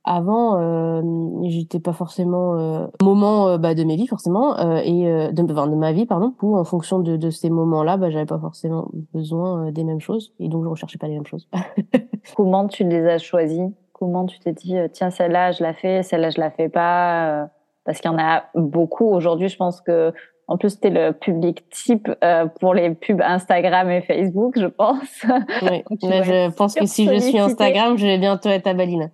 [0.04, 1.00] avant euh,
[1.44, 5.42] j'étais pas forcément euh, moment euh, bah, de mes vies forcément euh, et euh, de,
[5.52, 8.26] enfin, de ma vie pardon où en fonction de, de ces moments là bah, j'avais
[8.26, 11.48] pas forcément besoin des mêmes choses et donc je recherchais pas les mêmes choses
[12.36, 16.30] comment tu les as choisis comment tu t'es dit tiens celle-là je la fais celle-là
[16.30, 17.48] je la fais pas
[17.84, 20.12] parce qu'il y en a beaucoup aujourd'hui je pense que
[20.48, 22.10] en plus, c'était le public type
[22.60, 25.24] pour les pubs Instagram et Facebook, je pense.
[25.62, 29.10] Oui, mais je pense que si je suis Instagram, je vais bientôt être à Baline.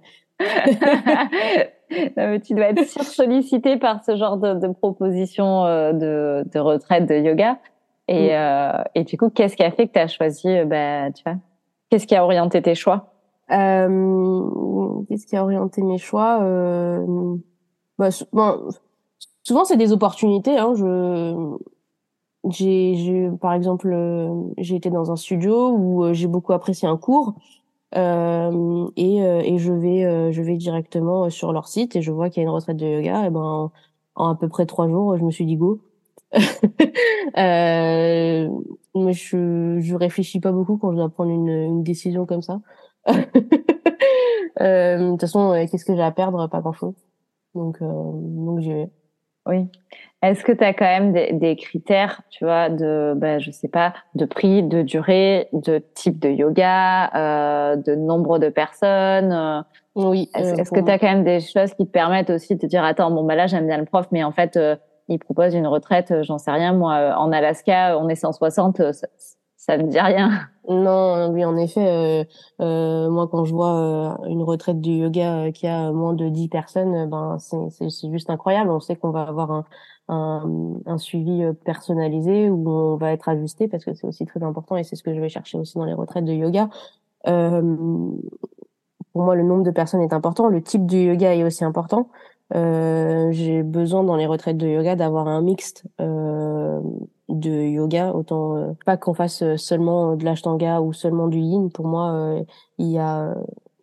[2.44, 7.14] Tu dois être sursollicité par ce genre de, de propositions euh, de, de, retraite de
[7.16, 7.58] yoga.
[8.08, 11.10] Et, euh, et du coup, qu'est-ce qui a fait que tu as choisi, euh, bah,
[11.12, 11.36] tu vois,
[11.90, 13.12] qu'est-ce qui a orienté tes choix?
[13.50, 16.40] Euh, Qu'est-ce qui a orienté mes choix?
[16.42, 17.04] Euh,
[17.98, 18.68] bah, bon,
[19.42, 20.58] Souvent, c'est des opportunités.
[20.58, 21.56] Hein, je,
[22.50, 23.94] j'ai, par exemple,
[24.58, 27.34] j'ai été dans un studio où j'ai beaucoup apprécié un cours.
[27.96, 32.12] Euh, et, euh, et je vais euh, je vais directement sur leur site et je
[32.12, 33.26] vois qu'il y a une retraite de yoga.
[33.26, 33.70] Et ben
[34.14, 35.80] en, à peu près trois jours je me suis dit go.
[37.36, 38.48] Euh,
[38.94, 42.60] mais je je réfléchis pas beaucoup quand je dois prendre une, une décision comme ça.
[44.60, 46.48] De toute façon qu'est-ce que j'ai à perdre?
[46.48, 46.94] Pas grand chose
[47.54, 48.90] donc donc j'y vais
[49.48, 49.68] oui
[50.20, 53.68] est-ce que tu as quand même des, des, critères, tu vois, de, ben, je sais
[53.68, 59.62] pas, de prix, de durée, de type de yoga, euh, de nombre de personnes euh,
[59.94, 60.28] Oui.
[60.34, 62.82] Est-ce que tu as quand même des choses qui te permettent aussi de te dire,
[62.82, 64.74] attends, bon, bah là, j'aime bien le prof, mais en fait, euh,
[65.06, 66.72] il propose une retraite, j'en sais rien.
[66.72, 68.82] Moi, en Alaska, on est 160,
[69.68, 70.48] ça, ne dit rien.
[70.68, 72.26] Non, oui, en effet,
[72.60, 77.08] euh, moi, quand je vois une retraite du yoga qui a moins de 10 personnes,
[77.08, 78.70] ben, c'est juste incroyable.
[78.70, 79.64] On sait qu'on va avoir un,
[80.08, 84.42] un, un, suivi euh, personnalisé où on va être ajusté parce que c'est aussi très
[84.42, 86.68] important et c'est ce que je vais chercher aussi dans les retraites de yoga.
[87.26, 87.62] Euh,
[89.12, 92.08] pour moi, le nombre de personnes est important, le type du yoga est aussi important.
[92.54, 96.80] Euh, j'ai besoin dans les retraites de yoga d'avoir un mixte euh,
[97.28, 101.70] de yoga, autant euh, pas qu'on fasse seulement de l'ashtanga ou seulement du yin.
[101.70, 102.42] Pour moi, euh,
[102.78, 103.34] il y a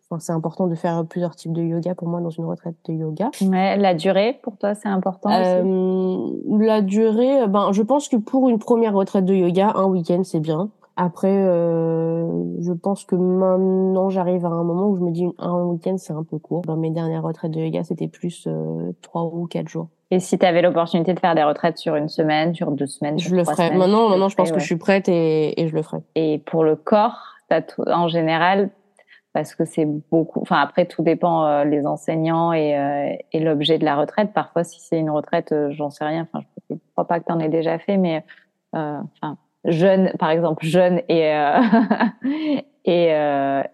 [0.08, 2.92] Enfin, c'est important de faire plusieurs types de yoga pour moi dans une retraite de
[2.92, 3.30] yoga.
[3.40, 6.30] Ouais, la durée pour toi c'est important euh,
[6.60, 10.38] La durée, ben je pense que pour une première retraite de yoga, un week-end c'est
[10.38, 10.70] bien.
[10.94, 12.26] Après, euh,
[12.60, 16.12] je pense que maintenant j'arrive à un moment où je me dis un week-end c'est
[16.12, 16.62] un peu court.
[16.62, 19.88] Dans mes dernières retraites de yoga, c'était plus euh, trois ou quatre jours.
[20.10, 23.18] Et si tu avais l'opportunité de faire des retraites sur une semaine, sur deux semaines,
[23.18, 23.70] je le ferais.
[23.76, 25.98] maintenant, maintenant, je pense que je suis prête et, et je le ferai.
[26.14, 27.34] Et pour le corps,
[27.86, 28.70] en général,
[29.36, 30.40] parce que c'est beaucoup.
[30.40, 34.32] Enfin, après, tout dépend euh, les enseignants et, euh, et l'objet de la retraite.
[34.32, 36.26] Parfois, si c'est une retraite, euh, j'en sais rien.
[36.32, 38.24] Enfin, je ne crois pas que tu en aies déjà fait, mais
[38.72, 41.34] enfin, jeune, par exemple, jeune et
[42.86, 43.08] et,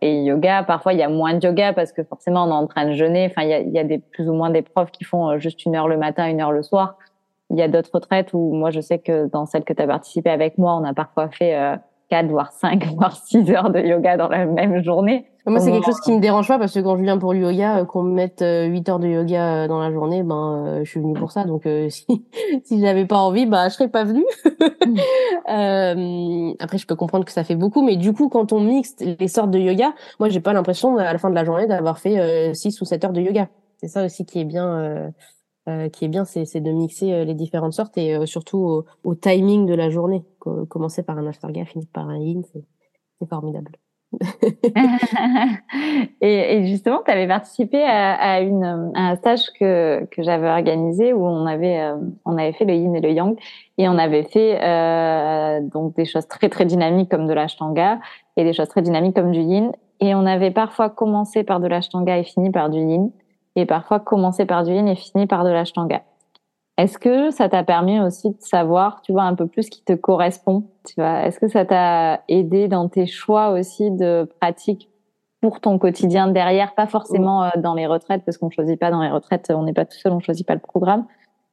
[0.00, 0.62] et yoga.
[0.62, 2.92] Parfois, il y a moins de yoga parce que forcément, on est en train de
[2.92, 3.26] jeûner.
[3.30, 5.64] Enfin, il y a, y a des plus ou moins des profs qui font juste
[5.64, 6.96] une heure le matin, une heure le soir.
[7.50, 9.86] Il y a d'autres retraites où moi, je sais que dans celle que tu as
[9.86, 11.56] participé avec moi, on a parfois fait
[12.08, 15.26] 4, voire 5, voire 6 heures de yoga dans la même journée.
[15.44, 17.40] Moi, c'est quelque chose qui me dérange pas parce que quand je viens pour le
[17.40, 20.80] yoga, euh, qu'on me mette 8 euh, heures de yoga euh, dans la journée, ben,
[20.84, 21.44] je suis venue pour ça.
[21.44, 22.06] Donc, si,
[22.64, 24.24] si j'avais pas envie, ben, je serais pas venue.
[25.48, 29.02] euh, après, je peux comprendre que ça fait beaucoup, mais du coup, quand on mixte
[29.02, 31.98] les sortes de yoga, moi, j'ai pas l'impression à la fin de la journée d'avoir
[31.98, 33.48] fait euh, 6 ou 7 heures de yoga.
[33.78, 35.12] C'est ça aussi qui est bien,
[35.68, 39.66] euh, qui est bien, c'est de mixer les différentes sortes et surtout au, au, timing
[39.66, 40.24] de la journée.
[40.38, 43.72] Commencer par un ashtanga, finir par un yin, c'est formidable.
[46.20, 50.48] et, et, justement, tu avais participé à, à, une, à un stage que, que j'avais
[50.48, 53.36] organisé où on avait, euh, on avait fait le yin et le yang
[53.78, 57.98] et on avait fait euh, donc des choses très très dynamiques comme de l'ashtanga
[58.36, 59.72] et des choses très dynamiques comme du yin.
[60.00, 63.10] Et on avait parfois commencé par de l'ashtanga et fini par du yin
[63.56, 66.02] et parfois commencé par du yin et fini par de l'ashtanga.
[66.82, 69.84] Est-ce que ça t'a permis aussi de savoir, tu vois, un peu plus ce qui
[69.84, 71.24] te correspond, tu vois?
[71.24, 74.90] Est-ce que ça t'a aidé dans tes choix aussi de pratique
[75.40, 79.00] pour ton quotidien derrière, pas forcément euh, dans les retraites, parce qu'on choisit pas dans
[79.00, 81.06] les retraites, on n'est pas tout seul, on choisit pas le programme,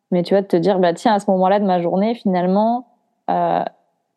[0.09, 2.87] mais tu vois, de te dire, bah tiens, à ce moment-là de ma journée, finalement,
[3.29, 3.63] euh,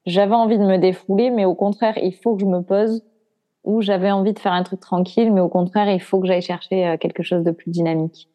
[0.06, 3.04] j'avais envie de me défouler, mais au contraire, il faut que je me pose,
[3.64, 6.40] ou j'avais envie de faire un truc tranquille, mais au contraire, il faut que j'aille
[6.40, 8.30] chercher euh, quelque chose de plus dynamique.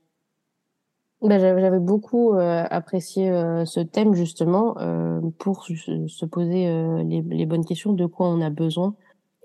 [1.22, 6.68] Ben, j'avais beaucoup euh, apprécié euh, ce thème justement euh, pour se poser
[7.04, 8.96] les, les, bonnes questions de quoi on a besoin.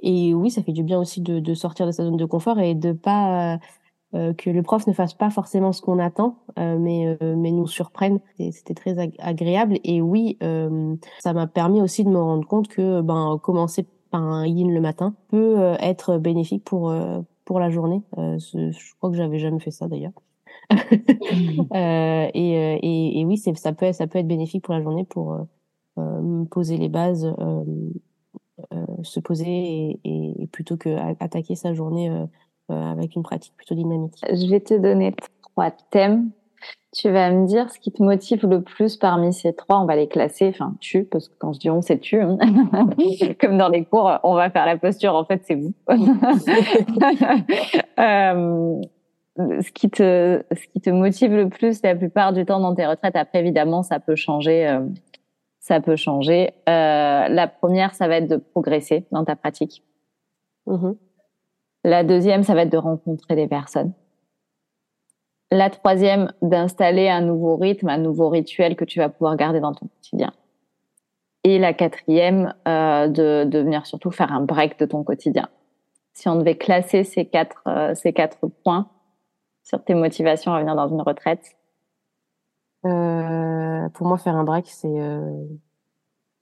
[0.02, 2.58] Et oui, ça fait du bien aussi de, de, sortir de sa zone de confort
[2.58, 3.58] et de pas
[4.12, 8.20] que le prof ne fasse pas forcément ce qu'on attend, mais mais nous surprenne.
[8.36, 9.78] C'était très agréable.
[9.84, 10.38] Et oui,
[11.20, 14.80] ça m'a permis aussi de me rendre compte que ben commencer par un yin le
[14.80, 16.92] matin peut être bénéfique pour
[17.46, 18.02] pour la journée.
[18.18, 20.12] je crois que j'avais jamais fait ça d'ailleurs.
[21.74, 25.46] euh, et, et, et, oui, ça peut, ça peut être bénéfique pour la journée pour
[25.98, 27.64] euh, poser les bases, euh,
[29.02, 32.10] se poser et, et, plutôt que attaquer sa journée
[32.68, 34.14] avec une pratique plutôt dynamique.
[34.28, 36.30] Je vais te donner trois thèmes.
[36.94, 39.80] Tu vas me dire ce qui te motive le plus parmi ces trois.
[39.80, 40.48] On va les classer.
[40.48, 42.20] Enfin, tu, parce que quand je dis on, c'est tu.
[42.20, 42.36] Hein.
[43.40, 45.14] Comme dans les cours, on va faire la posture.
[45.14, 45.72] En fait, c'est vous.
[47.98, 48.80] euh,
[49.36, 52.86] ce qui te ce qui te motive le plus la plupart du temps dans tes
[52.86, 53.16] retraites.
[53.16, 54.68] Après, évidemment, ça peut changer.
[54.68, 54.80] Euh,
[55.62, 56.52] ça peut changer.
[56.68, 59.84] Euh, la première, ça va être de progresser dans ta pratique.
[60.66, 60.96] Mm-hmm.
[61.84, 63.92] La deuxième, ça va être de rencontrer des personnes.
[65.52, 69.72] La troisième, d'installer un nouveau rythme, un nouveau rituel que tu vas pouvoir garder dans
[69.72, 70.32] ton quotidien.
[71.44, 75.48] Et la quatrième, euh, de, de venir surtout faire un break de ton quotidien.
[76.12, 78.88] Si on devait classer ces quatre, euh, ces quatre points
[79.62, 81.56] sur tes motivations à venir dans une retraite?
[82.84, 85.00] Euh, Pour moi, faire un break, c'est...
[85.00, 85.44] Euh...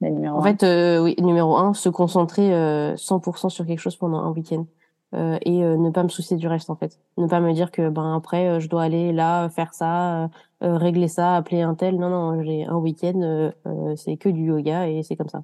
[0.03, 4.65] En fait, euh, oui, numéro un, se concentrer 100% sur quelque chose pendant un week-end.
[5.13, 6.97] Euh, et euh, ne pas me soucier du reste en fait.
[7.17, 10.29] Ne pas me dire que ben après euh, je dois aller là faire ça,
[10.61, 11.97] régler ça, appeler un tel.
[11.97, 13.51] Non non, j'ai un week-end,
[13.97, 15.43] c'est que du yoga et c'est comme ça.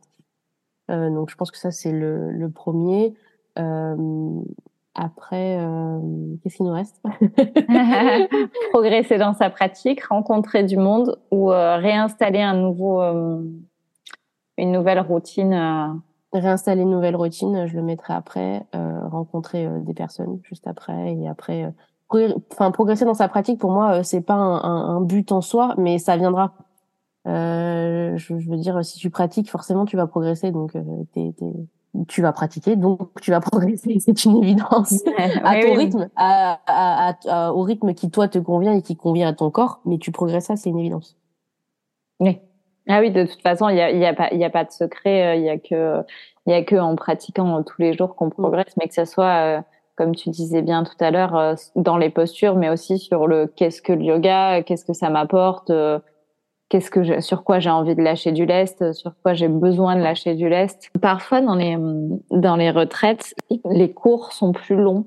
[0.90, 3.14] donc je pense que ça c'est le, le premier.
[4.98, 5.60] Après,
[6.44, 7.02] qu'est-ce qu'il nous reste?
[8.72, 13.02] Progresser dans sa pratique, rencontrer du monde ou réinstaller un nouveau,
[14.58, 16.02] une nouvelle routine
[16.34, 21.14] réinstaller une nouvelle routine, je le mettrai après, euh, rencontrer euh, des personnes juste après
[21.14, 21.74] et après
[22.14, 25.74] euh, enfin progresser dans sa pratique pour moi c'est pas un, un, but en soi
[25.78, 26.54] mais ça viendra.
[27.26, 30.72] Je, je, veux dire si tu pratiques forcément tu vas progresser donc
[31.14, 31.34] t'es,
[32.08, 35.04] tu vas pratiquer donc tu vas progresser c'est une évidence.
[35.44, 39.28] À ton rythme à, à, à, au rythme qui toi te convient et qui convient
[39.28, 41.18] à ton corps mais tu progresses c'est une évidence.
[42.20, 42.40] Oui.
[42.90, 44.72] Ah oui, de toute façon, il n'y a, y a, pas, y a pas de
[44.72, 45.34] secret.
[45.34, 46.04] Euh, il y a que,
[46.46, 49.58] il y a que en pratiquant tous les jours qu'on progresse, mais que ça soit,
[49.58, 49.62] euh,
[49.96, 53.48] comme tu disais bien tout à l'heure, euh, dans les postures, mais aussi sur le
[53.48, 55.72] qu'est-ce que le yoga, qu'est-ce que ça m'apporte,
[56.70, 60.02] qu'est-ce que sur quoi j'ai envie de lâcher du lest, sur quoi j'ai besoin de
[60.02, 60.90] lâcher du lest.
[61.02, 61.78] Parfois, dans les
[62.32, 63.34] dans les retraites,
[63.66, 65.06] les cours sont plus longs.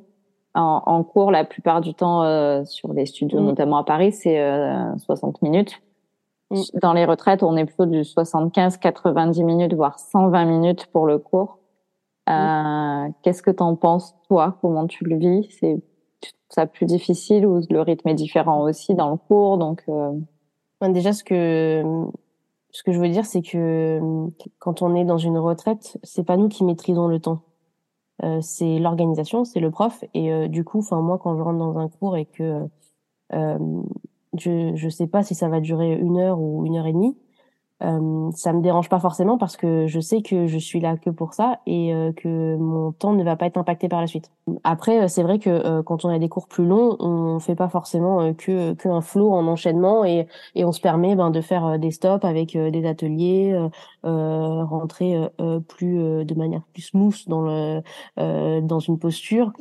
[0.54, 3.44] En, en cours, la plupart du temps, sur les studios, mm.
[3.44, 4.42] notamment à Paris, c'est
[4.98, 5.80] 60 minutes.
[6.50, 6.60] Mm.
[6.82, 11.58] Dans les retraites, on est plutôt du 75-90 minutes, voire 120 minutes pour le cours.
[12.28, 13.12] Euh, mm.
[13.22, 14.58] Qu'est-ce que tu en penses, toi?
[14.60, 15.48] Comment tu le vis?
[15.58, 15.80] C'est
[16.48, 19.84] ça plus difficile ou le rythme est différent aussi dans le cours donc
[20.82, 20.88] euh...
[20.88, 21.82] Déjà, ce que
[22.72, 24.00] ce que je veux dire, c'est que
[24.58, 27.42] quand on est dans une retraite, c'est pas nous qui maîtrisons le temps.
[28.22, 30.04] Euh, c'est l'organisation, c'est le prof.
[30.14, 32.68] Et euh, du coup, enfin moi, quand je rentre dans un cours et que
[33.32, 33.58] euh,
[34.38, 37.16] je ne sais pas si ça va durer une heure ou une heure et demie.
[37.82, 41.08] Euh, ça me dérange pas forcément parce que je sais que je suis là que
[41.08, 44.30] pour ça et euh, que mon temps ne va pas être impacté par la suite.
[44.64, 47.54] Après, euh, c'est vrai que euh, quand on a des cours plus longs, on fait
[47.54, 51.78] pas forcément que qu'un flow en enchaînement et, et on se permet ben, de faire
[51.78, 53.58] des stops avec des ateliers,
[54.02, 55.18] rentrer
[55.68, 59.52] plus de manière plus smooth dans le dans une posture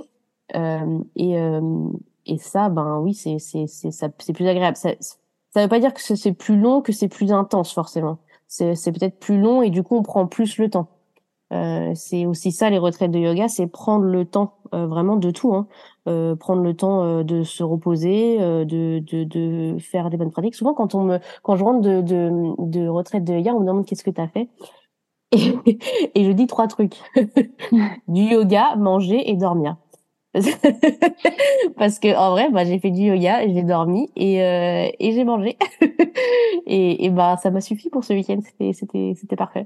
[0.56, 1.36] et
[2.26, 4.78] et ça, ben oui, c'est c'est c'est ça, c'est plus agréable.
[5.54, 8.20] Ça veut pas dire que c'est plus long, que c'est plus intense forcément.
[8.48, 10.88] C'est c'est peut-être plus long et du coup on prend plus le temps.
[11.52, 15.32] Euh, c'est aussi ça les retraites de yoga, c'est prendre le temps euh, vraiment de
[15.32, 15.68] tout, hein.
[16.08, 20.30] euh, prendre le temps euh, de se reposer, euh, de, de, de faire des bonnes
[20.32, 20.54] pratiques.
[20.56, 23.66] Souvent quand on me quand je rentre de de, de retraite de yoga, on me
[23.66, 24.50] demande qu'est-ce que tu as fait?
[25.32, 25.58] Et,
[26.16, 26.98] et je dis trois trucs
[28.08, 29.76] du yoga, manger et dormir.
[31.78, 35.24] parce que en vrai bah, j'ai fait du yoga j'ai dormi et euh, et j'ai
[35.24, 35.58] mangé.
[36.72, 39.66] Et, et bah ça m'a suffi pour ce week-end c'était c'était c'était parfait.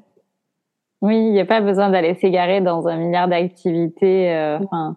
[1.02, 4.96] Oui il n'y a pas besoin d'aller s'égarer dans un milliard d'activités euh, enfin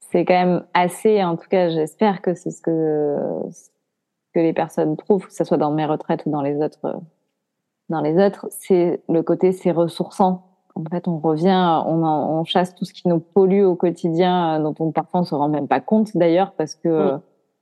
[0.00, 3.16] c'est quand même assez en tout cas j'espère que c'est ce que
[4.34, 7.00] que les personnes trouvent que ce soit dans mes retraites ou dans les autres
[7.90, 8.46] dans les autres.
[8.50, 10.49] C'est le côté c'est ressourçant
[10.86, 14.62] en fait, on revient, on, on, chasse tout ce qui nous pollue au quotidien, euh,
[14.62, 17.18] dont on parfois on se rend même pas compte d'ailleurs, parce que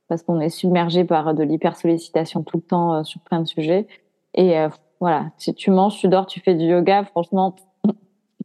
[0.09, 3.47] parce qu'on est submergé par de l'hyper sollicitation tout le temps euh, sur plein de
[3.47, 3.87] sujets.
[4.33, 4.67] Et euh,
[4.99, 7.55] voilà, si tu manges, tu dors, tu fais du yoga, franchement,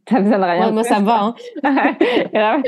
[0.09, 0.71] T'as besoin de rien.
[0.71, 1.23] moi, ça va.
[1.23, 1.35] Hein.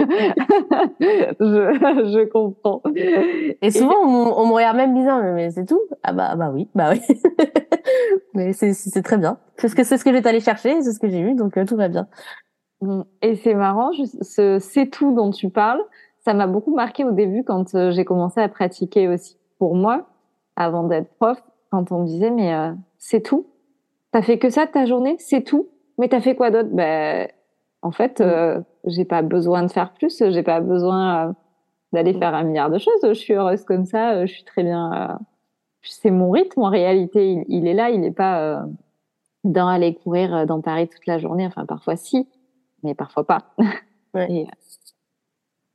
[1.40, 2.82] je, je comprends.
[3.62, 5.82] Et souvent, on, me regarde même bizarre, mais, c'est tout.
[6.02, 7.02] Ah bah, bah oui, bah oui.
[8.34, 9.38] mais c'est très bien.
[9.58, 11.58] C'est ce que c'est ce que j'étais allée chercher, c'est ce que j'ai eu, donc
[11.58, 12.08] euh, tout va bien.
[12.82, 13.02] Mm.
[13.22, 15.84] Et c'est marrant, ce c'est tout dont tu parles,
[16.26, 19.38] ça m'a beaucoup marqué au début quand euh, j'ai commencé à pratiquer aussi.
[19.60, 20.08] Pour moi,
[20.56, 21.38] avant d'être prof,
[21.70, 23.46] quand on me disait mais euh, c'est tout,
[24.12, 25.68] t'as fait que ça de ta journée, c'est tout?
[25.98, 26.70] Mais t'as fait quoi d'autre?
[26.72, 27.28] Ben,
[27.82, 28.24] en fait, mm.
[28.24, 30.24] euh, j'ai pas besoin de faire plus.
[30.30, 31.34] J'ai pas besoin euh,
[31.94, 32.20] d'aller mm.
[32.20, 33.02] faire un milliard de choses.
[33.04, 34.14] Je suis heureuse comme ça.
[34.14, 35.20] Euh, je suis très bien.
[35.82, 37.44] c'est mon rythme en réalité.
[37.48, 37.90] Il, est là.
[37.90, 38.66] Il n'est pas
[39.44, 41.46] dans aller courir dans Paris toute la journée.
[41.46, 42.28] Enfin, parfois si,
[42.84, 43.54] mais parfois pas.
[44.14, 44.48] Ouais.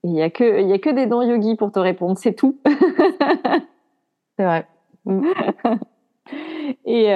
[0.03, 2.17] il y a que il y a que des dons yogi pour te répondre.
[2.17, 2.59] C'est tout.
[4.37, 4.67] c'est vrai.
[6.87, 7.15] Et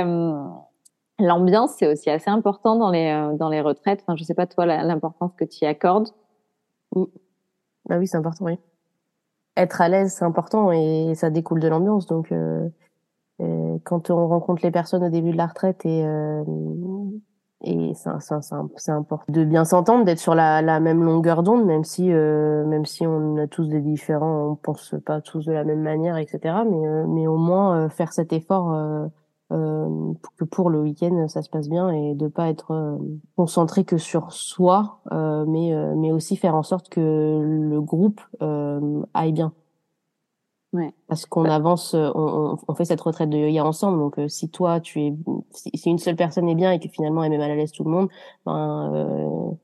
[1.18, 4.00] L'ambiance, c'est aussi assez important dans les, euh, dans les retraites.
[4.02, 6.10] Enfin, je sais pas, toi, l'importance que tu y accordes.
[7.88, 8.58] Bah oui, c'est important, oui.
[9.56, 12.06] Être à l'aise, c'est important et ça découle de l'ambiance.
[12.06, 12.68] Donc, euh,
[13.40, 16.42] euh quand on rencontre les personnes au début de la retraite et, euh,
[17.62, 22.12] et c'est important de bien s'entendre, d'être sur la, la, même longueur d'onde, même si
[22.12, 25.82] euh, même si on a tous des différents, on pense pas tous de la même
[25.82, 26.54] manière, etc.
[26.68, 28.74] Mais mais au moins faire cet effort
[29.52, 32.98] euh, que pour le week-end ça se passe bien et de pas être euh,
[33.36, 38.20] concentré que sur soi, euh, mais euh, mais aussi faire en sorte que le groupe
[39.14, 39.52] aille bien.
[40.72, 40.92] Ouais.
[41.06, 43.98] Parce qu'on avance, on, on, fait cette retraite de yoga ensemble.
[43.98, 45.14] Donc si toi tu es,
[45.52, 47.84] si, une seule personne est bien et que finalement elle met mal à l'aise tout
[47.84, 48.08] le monde,
[48.44, 49.56] ben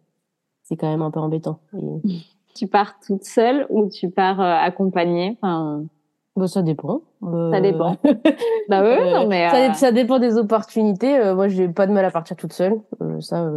[0.63, 1.59] c'est quand même un peu embêtant.
[2.55, 5.39] Tu pars toute seule ou tu pars accompagnée?
[5.41, 5.87] Enfin...
[6.35, 7.03] Bah, ça dépend.
[7.21, 7.97] Ça dépend.
[8.69, 11.19] bah ouais, non, mais ça, euh, ça, dépend des opportunités.
[11.19, 12.81] Euh, moi, j'ai pas de mal à partir toute seule.
[13.03, 13.51] Euh, ça,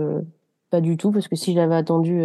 [0.70, 2.22] pas du tout, parce que si j'avais attendu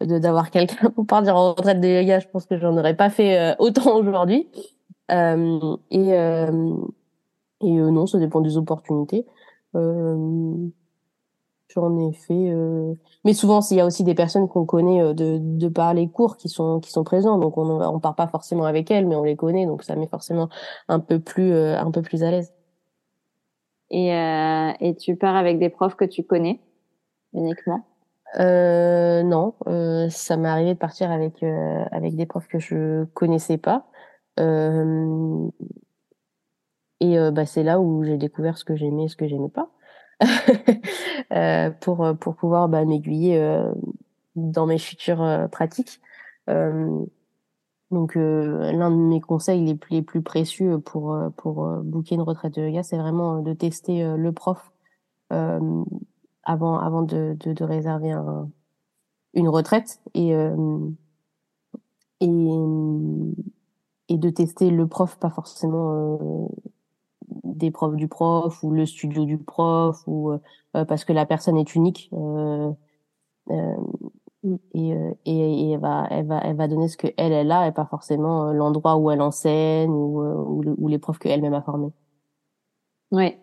[0.00, 3.56] d'avoir quelqu'un pour partir en retraite de yoga, je pense que j'en aurais pas fait
[3.58, 4.48] autant aujourd'hui.
[5.10, 6.14] et
[7.62, 9.26] et non, ça dépend des opportunités.
[11.72, 12.94] J'en ai fait, euh...
[13.24, 16.08] mais souvent il y a aussi des personnes qu'on connaît euh, de, de par les
[16.08, 19.14] cours qui sont qui sont présents, donc on on part pas forcément avec elles, mais
[19.14, 20.48] on les connaît, donc ça met forcément
[20.88, 22.52] un peu plus euh, un peu plus à l'aise.
[23.90, 26.60] Et euh, et tu pars avec des profs que tu connais
[27.34, 27.84] uniquement?
[28.40, 29.54] Euh, Non,
[30.10, 33.86] ça m'est arrivé de partir avec avec des profs que je connaissais pas.
[37.00, 39.70] et bah c'est là où j'ai découvert ce que j'aimais, ce que j'aimais pas.
[41.32, 43.72] Euh, pour pour pouvoir bah, m'aiguiller euh,
[44.34, 46.00] dans mes futures euh, pratiques.
[47.90, 52.54] donc l'un de mes conseils les plus, les plus précieux pour pour booker une retraite
[52.54, 54.72] de yoga, c'est vraiment de tester le prof
[55.30, 55.84] avant
[56.44, 58.50] avant de, de, de réserver un,
[59.34, 60.32] une retraite et
[62.20, 62.26] et
[64.08, 66.50] et de tester le prof, pas forcément
[67.44, 70.38] des profs du prof ou le studio du prof ou euh,
[70.76, 72.72] euh, parce que la personne est unique euh,
[74.74, 74.94] et,
[75.26, 77.84] et, elle va elle va elle va donner ce que elle elle a et pas
[77.84, 80.22] forcément l'endroit où elle enseigne ou,
[80.78, 81.92] ou, les profs qu'elle-même a formés.
[83.10, 83.36] Oui.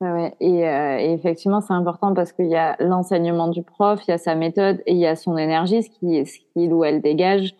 [0.00, 4.14] Ouais, et, et, effectivement, c'est important parce qu'il y a l'enseignement du prof, il y
[4.14, 7.00] a sa méthode et il y a son énergie, ce qui, ce qu'il ou elle
[7.00, 7.54] dégage.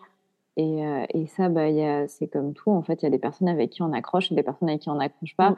[0.57, 1.67] Et, euh, et ça, bah,
[2.07, 2.69] c'est comme tout.
[2.69, 4.81] En fait, il y a des personnes avec qui on accroche et des personnes avec
[4.81, 5.51] qui on n'accroche pas.
[5.51, 5.55] Mm.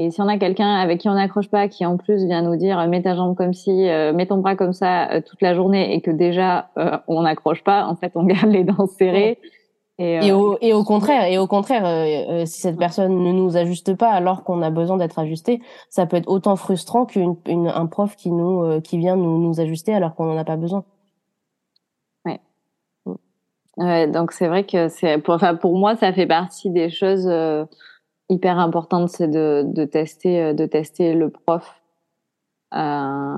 [0.00, 2.54] Et si on a quelqu'un avec qui on n'accroche pas, qui en plus vient nous
[2.56, 5.54] dire mets ta jambe comme si, euh, mets ton bras comme ça euh, toute la
[5.54, 6.70] journée, et que déjà
[7.08, 9.38] on n'accroche pas, en fait, on garde les dents serrées.
[10.00, 13.96] Et, et, au, et au contraire, et au contraire, si cette personne ne nous ajuste
[13.96, 18.30] pas alors qu'on a besoin d'être ajusté, ça peut être autant frustrant qu'un prof qui
[18.30, 20.84] nous qui vient nous, nous ajuster alors qu'on n'en a pas besoin.
[23.78, 27.28] Ouais, donc c'est vrai que c'est pour, enfin pour moi ça fait partie des choses
[27.28, 27.64] euh,
[28.28, 31.80] hyper importantes, c'est de, de tester euh, de tester le prof.
[32.74, 33.36] Euh,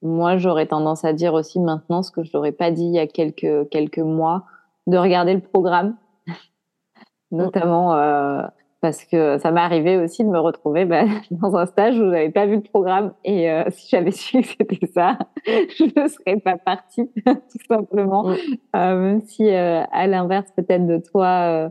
[0.00, 2.98] moi j'aurais tendance à dire aussi maintenant ce que je n'aurais pas dit il y
[2.98, 4.44] a quelques quelques mois,
[4.86, 5.96] de regarder le programme,
[7.30, 8.42] notamment euh,
[8.84, 12.28] parce que ça m'est arrivé aussi de me retrouver bah, dans un stage où j'avais
[12.28, 15.16] pas vu le programme et euh, si j'avais su que c'était ça,
[15.46, 18.28] je ne serais pas partie tout simplement.
[18.28, 21.70] Euh, même si euh, à l'inverse peut-être de toi,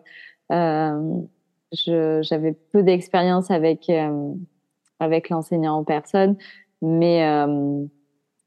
[1.72, 3.92] j'avais peu d'expérience avec
[5.00, 6.36] avec l'enseignant en personne,
[6.82, 7.46] mais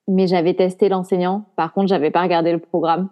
[0.08, 1.44] mais j'avais testé l'enseignant.
[1.54, 3.10] Par contre, j'avais pas regardé le programme.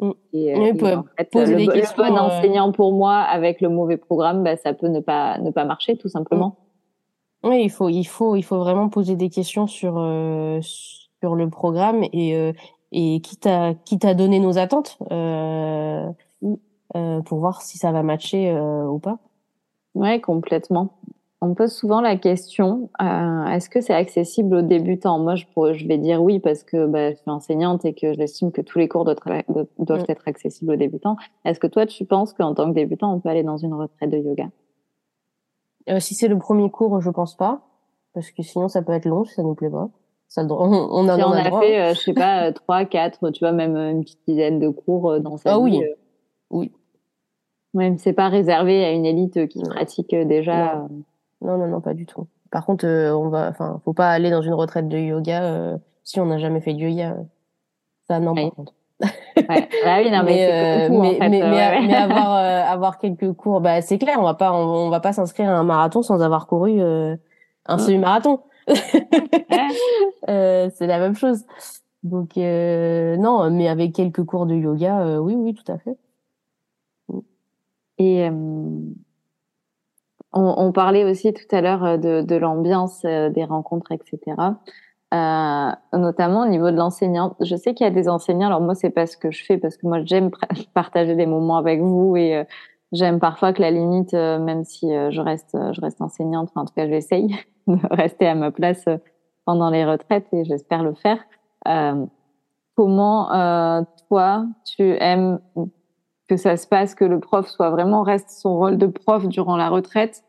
[0.00, 0.10] Mm.
[0.32, 3.68] Et, euh, en fait, poser le, des questions, bon euh, enseignant pour moi avec le
[3.68, 6.56] mauvais programme, bah, ça peut ne pas ne pas marcher tout simplement.
[7.42, 7.48] Mm.
[7.48, 11.48] Oui, il faut il faut il faut vraiment poser des questions sur euh, sur le
[11.48, 12.52] programme et
[12.92, 16.10] et quitte à quitte à donner nos attentes euh,
[17.24, 19.18] pour voir si ça va matcher ou pas.
[19.94, 20.98] Ouais, complètement.
[21.42, 25.18] On pose souvent la question euh, est-ce que c'est accessible aux débutants?
[25.18, 28.52] Moi, je, je vais dire oui parce que bah, je suis enseignante et que j'estime
[28.52, 29.18] que tous les cours doivent,
[29.78, 30.10] doivent mm.
[30.10, 31.16] être accessibles aux débutants.
[31.44, 34.10] Est-ce que toi, tu penses qu'en tant que débutant, on peut aller dans une retraite
[34.10, 34.46] de yoga?
[35.90, 37.60] Euh, Si c'est le premier cours, je pense pas
[38.14, 39.90] parce que sinon, ça peut être long si ça nous plaît pas.
[40.28, 43.40] Ça, on, on a, si on a, fait, euh, je sais pas, trois, quatre, tu
[43.40, 45.80] vois, même une petite dizaine de cours dans sa ah, vie.
[45.80, 45.82] Oui.
[46.50, 46.72] oui.
[47.74, 50.88] Même c'est pas réservé à une élite qui pratique déjà.
[51.40, 52.26] Non, non, non, pas du tout.
[52.50, 55.76] Par contre, euh, on va, enfin, faut pas aller dans une retraite de yoga euh,
[56.04, 57.16] si on n'a jamais fait de yoga.
[58.06, 58.72] Ça, non, par contre.
[59.02, 59.68] ouais.
[59.84, 64.16] Bah oui, non, mais, mais, mais, mais, avoir, euh, avoir quelques cours, bah, c'est clair,
[64.18, 67.18] on va pas, on, va pas s'inscrire à un marathon sans avoir couru un
[67.68, 67.78] mm.
[67.78, 68.40] semi-marathon.
[70.26, 71.44] c'est la même chose.
[72.02, 75.96] Donc, non, mais avec quelques cours de yoga, oui, oui, tout à fait.
[77.98, 78.28] Et
[80.36, 84.36] on, on, parlait aussi tout à l'heure euh, de, de l'ambiance euh, des rencontres, etc.
[85.14, 87.34] Euh, notamment au niveau de l'enseignante.
[87.40, 88.48] Je sais qu'il y a des enseignants.
[88.48, 90.30] Alors moi, c'est pas ce que je fais parce que moi, j'aime
[90.74, 92.44] partager des moments avec vous et euh,
[92.92, 96.50] j'aime parfois que la limite, même si je reste, je reste enseignante.
[96.50, 97.28] Enfin, en tout cas, j'essaye
[97.66, 98.84] de rester à ma place
[99.44, 101.18] pendant les retraites et j'espère le faire.
[102.76, 105.40] comment toi, tu aimes
[106.28, 109.56] que ça se passe, que le prof soit vraiment reste son rôle de prof durant
[109.56, 110.24] la retraite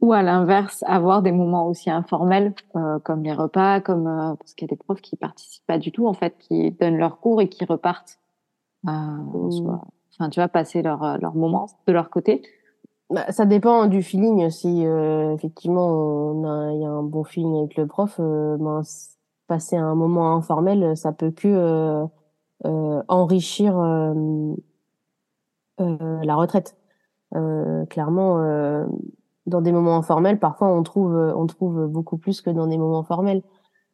[0.00, 4.54] ou à l'inverse avoir des moments aussi informels euh, comme les repas comme euh, parce
[4.54, 7.18] qu'il y a des profs qui participent pas du tout en fait qui donnent leurs
[7.18, 8.18] cours et qui repartent
[8.86, 9.80] euh, mmh.
[10.12, 12.42] enfin tu vas passer leur euh, leur moment de leur côté
[13.08, 17.76] bah, ça dépend du feeling si euh, effectivement il y a un bon feeling avec
[17.76, 18.82] le prof ben,
[19.46, 22.04] passer un moment informel ça peut que
[23.08, 23.76] enrichir
[25.78, 26.76] la retraite
[27.90, 28.38] clairement
[29.46, 31.46] dans des moments informels, parfois on trouve on
[31.88, 33.42] beaucoup plus que dans des moments formels.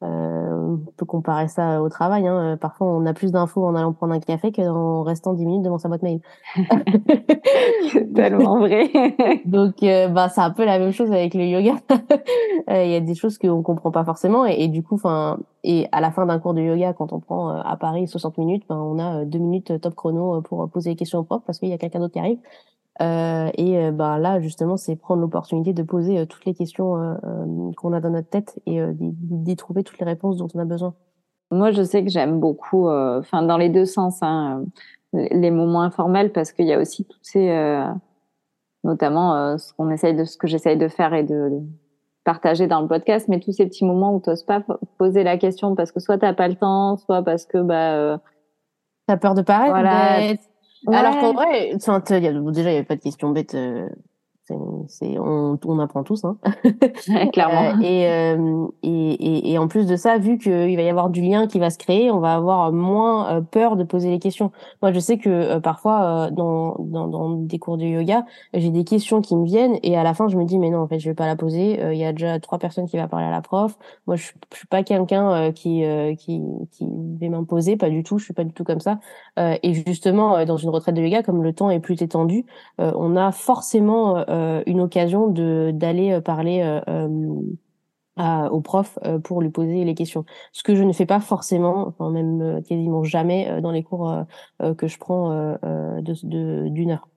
[0.02, 2.26] Euh, on peut comparer ça au travail.
[2.26, 2.56] Hein.
[2.60, 5.78] Parfois, on a plus d'infos en allant prendre un café qu'en restant 10 minutes devant
[5.78, 6.20] sa boîte mail.
[8.14, 8.90] tellement vrai.
[9.44, 11.76] Donc, euh, bah, c'est un peu la même chose avec le yoga.
[12.70, 15.38] Euh, il y a des choses qu'on comprend pas forcément, et, et du coup, enfin,
[15.64, 18.38] et à la fin d'un cours de yoga, quand on prend euh, à Paris 60
[18.38, 21.58] minutes, ben, on a deux minutes top chrono pour poser des questions au prof parce
[21.58, 22.38] qu'il y a quelqu'un d'autre qui arrive.
[23.00, 27.16] Euh, et euh, bah, là, justement, c'est prendre l'opportunité de poser euh, toutes les questions
[27.76, 30.94] qu'on a dans notre tête et d'y trouver toutes les réponses dont on a besoin.
[31.50, 34.64] Moi, je sais que j'aime beaucoup, enfin, dans les deux sens, hein,
[35.12, 37.84] les moments informels parce qu'il y a aussi toutes ces,
[38.84, 41.60] notamment ce qu'on essaye de, ce que j'essaye de faire et de,
[42.24, 44.62] partager dans le podcast, mais tous ces petits moments où tu n'oses pas
[44.96, 48.20] poser la question parce que soit tu n'as pas le temps, soit parce que bah
[49.08, 50.34] T'as peur de paraître voilà,
[50.88, 51.72] alors qu'en vrai,
[52.52, 53.56] déjà, il n'y avait pas de question bête.
[54.52, 56.36] Euh, c'est, on, on apprend tous, hein.
[57.32, 57.78] clairement.
[57.78, 61.10] Euh, et, euh, et, et, et, en plus de ça, vu qu'il va y avoir
[61.10, 64.52] du lien qui va se créer, on va avoir moins peur de poser les questions.
[64.82, 68.24] Moi, je sais que parfois, dans, dans, dans, des cours de yoga,
[68.54, 70.80] j'ai des questions qui me viennent et à la fin, je me dis, mais non,
[70.80, 71.80] en fait, je vais pas la poser.
[71.92, 73.76] Il y a déjà trois personnes qui vont parler à la prof.
[74.06, 75.84] Moi, je, je suis pas quelqu'un qui,
[76.18, 76.88] qui, qui
[77.20, 78.18] va m'imposer, pas du tout.
[78.18, 78.98] Je suis pas du tout comme ça.
[79.38, 82.44] et justement, dans une retraite de yoga, comme le temps est plus étendu,
[82.78, 84.22] on a forcément euh,
[84.66, 90.24] une occasion de d'aller euh, parler euh, au prof pour lui poser les questions.
[90.52, 94.14] Ce que je ne fais pas forcément, enfin même quasiment jamais dans les cours
[94.76, 97.08] que je prends de d'une heure.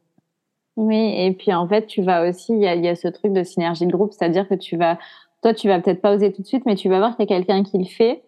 [0.77, 3.85] Oui, et puis en fait, tu vas aussi, il y a, ce truc de synergie
[3.87, 4.97] de groupe, c'est-à-dire que tu vas,
[5.41, 7.33] toi, tu vas peut-être pas oser tout de suite, mais tu vas voir qu'il y
[7.33, 8.23] a quelqu'un qui le fait,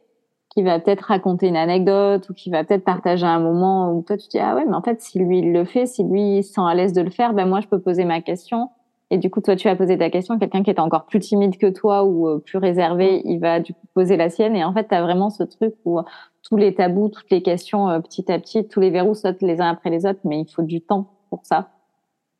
[0.49, 4.17] qui va peut-être raconter une anecdote ou qui va peut-être partager un moment où toi
[4.17, 6.53] tu dis ah ouais, mais en fait, si lui le fait, si lui il se
[6.53, 8.69] sent à l'aise de le faire, ben moi je peux poser ma question
[9.09, 10.37] et du coup, toi, tu vas poser ta question.
[10.37, 13.73] Quelqu'un qui est encore plus timide que toi ou euh, plus réservé, il va du
[13.73, 14.55] coup poser la sienne.
[14.55, 16.03] Et en fait, tu as vraiment ce truc où euh,
[16.43, 19.61] tous les tabous, toutes les questions, euh, petit à petit, tous les verrous sautent les
[19.61, 21.69] uns après les autres, mais il faut du temps pour ça.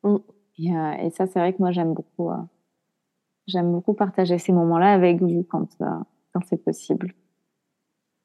[0.03, 0.17] Mm.
[0.59, 2.31] Et, ça, c'est vrai que moi, j'aime beaucoup,
[3.45, 7.13] j'aime beaucoup partager ces moments-là avec vous quand, quand c'est possible.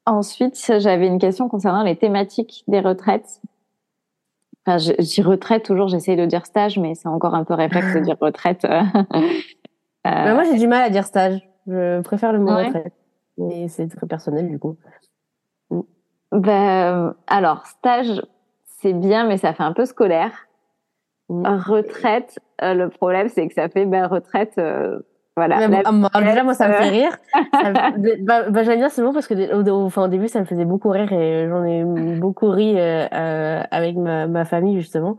[0.07, 3.39] Ensuite, j'avais une question concernant les thématiques des retraites.
[4.65, 7.93] Enfin, je, dis retraite toujours, j'essaie de dire stage, mais c'est encore un peu réflexe
[7.93, 8.65] de dire retraite.
[8.65, 8.81] euh,
[10.03, 11.41] bah, moi, j'ai du mal à dire stage.
[11.67, 12.93] Je préfère le mot retraite.
[13.37, 14.77] Mais c'est très personnel, du coup.
[16.31, 18.21] Ben, alors, stage,
[18.81, 20.47] c'est bien, mais ça fait un peu scolaire.
[21.29, 21.45] Mm.
[21.45, 24.53] Retraite, euh, le problème, c'est que ça fait ben, retraite.
[24.57, 24.99] Euh,
[25.35, 25.59] Voilà.
[26.13, 27.17] Ah, déjà, moi, ça me fait rire.
[28.21, 30.65] bah, bah, j'aime bien ce mot parce que au, enfin, au début, ça me faisait
[30.65, 35.17] beaucoup rire et j'en ai beaucoup ri euh, euh, avec ma, ma famille, justement.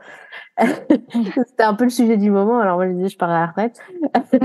[0.61, 2.61] C'était un peu le sujet du moment.
[2.61, 3.81] Alors moi, je disais, je pars à la retraite.
[4.13, 4.23] Ah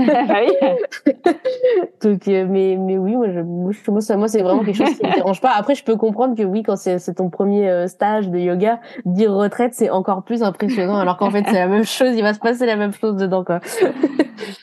[2.02, 3.70] Donc, euh, mais, mais oui, moi, je, moi,
[4.16, 5.52] moi c'est vraiment quelque chose qui me dérange pas.
[5.56, 9.32] Après, je peux comprendre que oui, quand c'est ton premier euh, stage de yoga, dire
[9.32, 10.98] retraite, c'est encore plus impressionnant.
[10.98, 12.16] Alors qu'en fait, c'est la même chose.
[12.16, 13.60] Il va se passer la même chose dedans, quoi.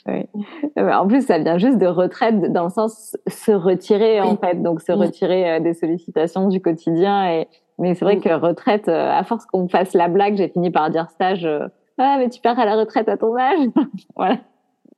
[0.07, 0.25] Oui.
[0.77, 4.61] En plus, ça vient juste de retraite dans le sens se retirer, en fait.
[4.61, 7.47] Donc, se retirer euh, des sollicitations du quotidien et,
[7.79, 10.89] mais c'est vrai que retraite, euh, à force qu'on fasse la blague, j'ai fini par
[10.89, 11.45] dire stage.
[11.45, 11.67] Euh,
[11.97, 13.59] ah, mais tu pars à la retraite à ton âge?
[14.15, 14.37] voilà.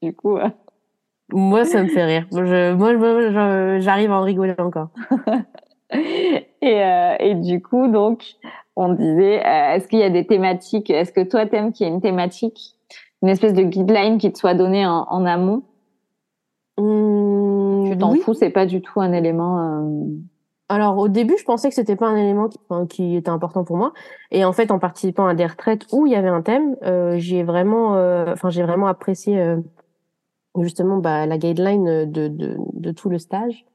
[0.02, 0.38] Du coup.
[0.38, 0.50] Euh.
[1.32, 2.26] Moi, ça me fait rire.
[2.32, 4.90] Je, moi, j'arrive à en rigoler encore.
[6.62, 6.82] et,
[7.20, 8.24] et du coup, donc,
[8.76, 11.94] on disait, est-ce qu'il y a des thématiques Est-ce que toi, t'aimes qu'il y ait
[11.94, 12.79] une thématique,
[13.22, 15.64] une espèce de guideline qui te soit donnée en, en amont
[16.78, 20.10] mmh, Tu t'en fous, c'est pas du tout un élément.
[20.70, 22.60] Alors au début, je pensais que c'était pas un élément qui,
[22.90, 23.92] qui, était important pour moi.
[24.30, 27.16] Et en fait, en participant à des retraites où il y avait un thème, euh,
[27.18, 29.58] j'ai vraiment, euh, enfin j'ai vraiment apprécié euh,
[30.60, 33.66] justement bah, la guideline de, de, de, tout le stage.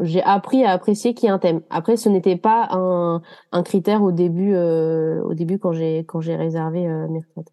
[0.00, 1.62] J'ai appris à apprécier qu'il y ait un thème.
[1.70, 3.22] Après, ce n'était pas un,
[3.52, 7.52] un critère au début, au début quand j'ai quand j'ai réservé mes retraites,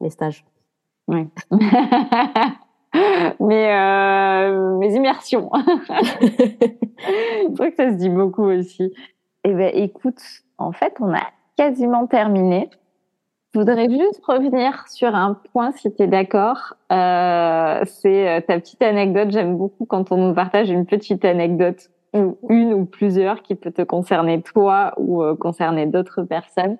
[0.00, 0.46] mes stages.
[1.08, 1.26] Oui.
[3.40, 5.50] mais euh, mes immersions.
[6.98, 8.92] Je crois que ça se dit beaucoup aussi.
[9.44, 10.20] Eh ben, écoute,
[10.58, 11.22] en fait, on a
[11.56, 12.70] quasiment terminé.
[13.54, 16.74] Je voudrais juste revenir sur un point, si tu es d'accord.
[16.90, 19.30] Euh, c'est euh, ta petite anecdote.
[19.30, 23.70] J'aime beaucoup quand on nous partage une petite anecdote, ou une ou plusieurs, qui peut
[23.70, 26.78] te concerner toi ou euh, concerner d'autres personnes.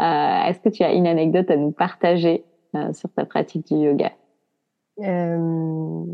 [0.00, 2.44] Euh, Est-ce que tu as une anecdote à nous partager?
[2.92, 4.12] Sur ta pratique du yoga
[5.00, 6.04] euh,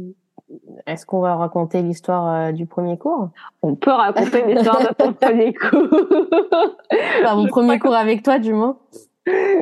[0.87, 3.31] Est-ce qu'on va raconter l'histoire euh, du premier cours?
[3.63, 5.89] On peut raconter l'histoire de ton premier cours.
[7.23, 8.79] enfin, mon premier cours avec toi, du moins.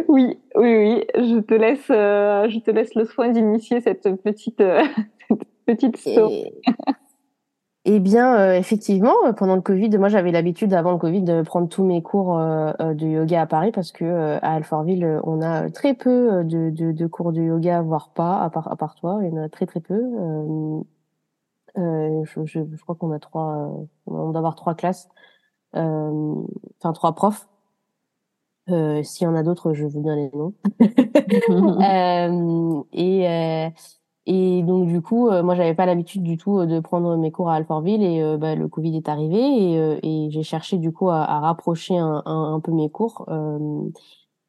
[0.09, 1.05] Oui, oui, oui.
[1.15, 4.83] Je te laisse, euh, je te laisse le soin d'initier cette petite, euh,
[5.29, 6.53] cette petite story.
[7.85, 11.43] Eh bien, euh, effectivement, euh, pendant le Covid, moi j'avais l'habitude avant le Covid de
[11.43, 15.69] prendre tous mes cours euh, de yoga à Paris parce que à Alfortville, on a
[15.69, 19.19] très peu de, de, de, cours de yoga, voire pas, à part, à part toi,
[19.23, 20.01] il y en a très très peu.
[21.75, 23.69] Je, je, je, crois qu'on a trois,
[24.07, 25.09] on doit avoir trois classes,
[25.75, 27.49] enfin trois profs.
[28.69, 30.55] S'il y en a d'autres, je veux bien les noms.
[32.93, 33.73] et
[34.27, 37.33] et donc du coup, euh, moi j'avais pas l'habitude du tout euh, de prendre mes
[37.33, 40.93] cours à Alfortville et euh, bah, le Covid est arrivé et, et j'ai cherché du
[40.93, 43.27] coup à, à rapprocher un, un, peu mes cours.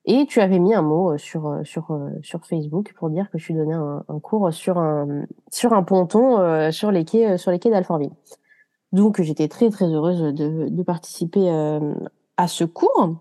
[0.05, 3.74] et tu avais mis un mot sur sur sur Facebook pour dire que je donnais
[3.74, 8.11] un, un cours sur un sur un ponton sur les quais sur les quais d'Alfortville.
[8.91, 11.49] Donc j'étais très très heureuse de, de participer
[12.38, 13.15] à ce cours.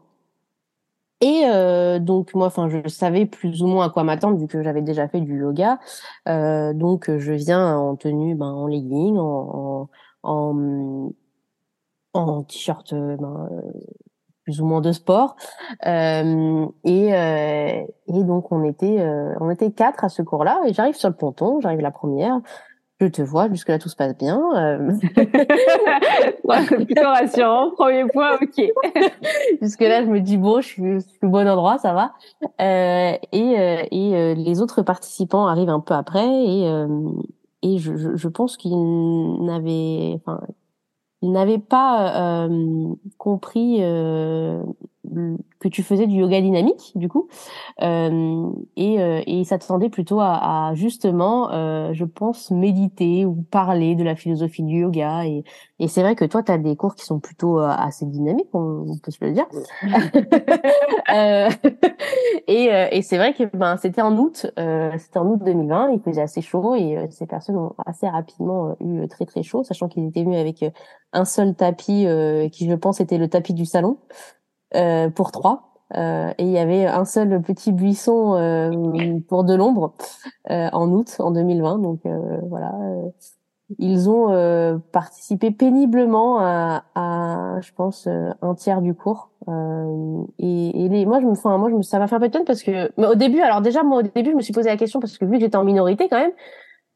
[1.22, 4.62] Et euh, donc moi, enfin, je savais plus ou moins à quoi m'attendre vu que
[4.62, 5.78] j'avais déjà fait du yoga.
[6.28, 9.88] Euh, donc je viens en tenue, ben, en legging, en
[10.22, 11.12] en,
[12.14, 13.48] en t-shirt, euh, ben,
[14.44, 15.36] plus ou moins de sport.
[15.86, 19.06] Euh, et, euh, et donc on était
[19.40, 20.60] on était quatre à ce cours-là.
[20.66, 22.40] Et j'arrive sur le ponton, j'arrive la première
[23.02, 24.40] je te vois, jusque-là tout se passe bien.
[24.54, 24.92] Euh...
[26.76, 28.62] plutôt rassurant, premier point, ok.
[29.60, 32.12] jusque-là, je me dis, bon, je suis, au bon endroit, ça va.
[32.60, 37.10] Euh, et euh, et euh, les autres participants arrivent un peu après et, euh,
[37.62, 40.40] et je, je, je pense qu'ils n'avaient, enfin,
[41.22, 42.48] ils n'avaient pas
[43.18, 43.80] compris
[45.58, 47.28] que tu faisais du yoga dynamique du coup
[47.82, 53.96] euh, et, euh, et s'attendait plutôt à, à justement euh, je pense méditer ou parler
[53.96, 55.26] de la philosophie du yoga.
[55.26, 55.44] Et,
[55.80, 58.48] et c'est vrai que toi tu as des cours qui sont plutôt euh, assez dynamiques
[58.52, 59.46] on, peut se le dire.
[61.12, 61.50] Euh,
[62.46, 64.46] et, euh, et c'est vrai que ben c'était en août
[64.98, 69.06] c'était en août 2020 il faisait assez chaud et ces personnes ont assez rapidement eu
[69.08, 70.64] très très chaud sachant qu'ils étaient venus avec
[71.12, 72.06] un seul tapis
[72.52, 73.98] qui je pense était le tapis du salon
[75.14, 75.68] pour trois.
[75.94, 78.70] Euh, et il y avait un seul petit buisson euh,
[79.28, 79.94] pour de l'ombre
[80.48, 81.78] en août en 2020.
[81.78, 82.00] Donc
[82.48, 82.72] voilà,
[83.78, 88.08] ils ont participé péniblement à, à, je pense,
[88.40, 89.30] un tiers du cours.
[90.38, 92.28] et, et les, moi, je me, enfin, moi, je me, ça m'a fait un peu
[92.28, 94.52] de peine parce que, mais au début, alors déjà, moi, au début, je me suis
[94.52, 96.32] posé la question parce que vu que j'étais en minorité quand même,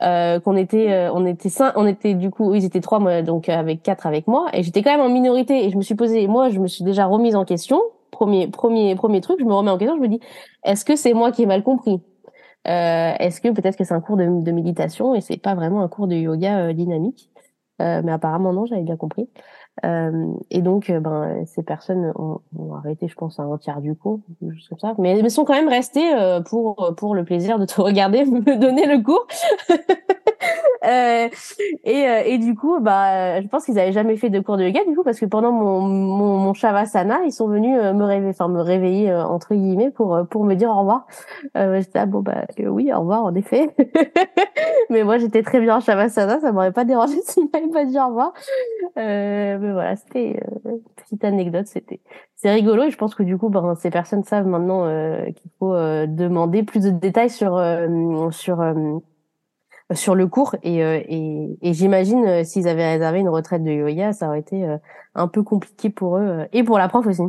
[0.02, 3.22] euh, qu'on était euh, on était cinq, on était du coup ils étaient trois moi
[3.22, 4.48] donc avec quatre avec moi.
[4.52, 6.84] Et j'étais quand même en minorité et je me suis posé moi je me suis
[6.84, 7.80] déjà remise en question.
[8.10, 10.20] Premier premier premier truc je me remets en question je me dis
[10.64, 12.00] est-ce que c'est moi qui ai mal compris?
[12.64, 15.88] Est-ce que peut-être que c'est un cours de, de méditation et c'est pas vraiment un
[15.88, 17.30] cours de yoga dynamique?
[17.78, 19.28] Mais apparemment non, j'avais bien compris.
[19.84, 23.94] Euh, et donc, euh, ben, ces personnes ont, ont, arrêté, je pense, un tiers du
[23.94, 24.94] cours, juste comme ça.
[24.98, 28.56] Mais elles sont quand même restées euh, pour pour le plaisir de te regarder me
[28.56, 29.26] donner le cours.
[30.86, 31.28] euh,
[31.84, 34.80] et, et du coup, bah, je pense qu'ils avaient jamais fait de cours de yoga,
[34.86, 38.48] du coup, parce que pendant mon mon, mon shavasana, ils sont venus me réveiller, enfin
[38.48, 41.06] me réveiller entre guillemets pour pour me dire au revoir.
[41.56, 43.74] Euh, j'étais ah, bon bah oui, au revoir en effet.
[44.90, 47.98] mais moi, j'étais très bien en shavasana, ça m'aurait pas dérangé s'ils m'avaient pas dit
[47.98, 48.32] au revoir.
[48.98, 51.66] Euh, voilà, c'était euh, petite anecdote.
[51.66, 52.00] C'était
[52.36, 55.50] c'est rigolo et je pense que du coup, ben, ces personnes savent maintenant euh, qu'il
[55.58, 57.60] faut euh, demander plus de détails sur
[58.30, 58.64] sur
[59.92, 64.28] sur le cours et et, et j'imagine s'ils avaient réservé une retraite de yoga, ça
[64.28, 64.66] aurait été
[65.14, 67.22] un peu compliqué pour eux et pour la prof aussi.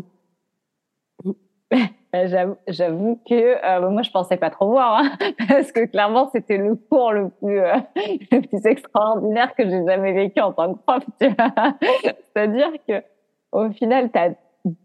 [2.13, 5.11] J'avoue que moi je pensais pas trop voir hein,
[5.47, 7.59] parce que clairement c'était le cours le plus
[8.31, 11.03] le plus extraordinaire que j'ai jamais vécu en tant que prof.
[11.19, 13.03] C'est-à-dire que
[13.51, 14.31] au final tu as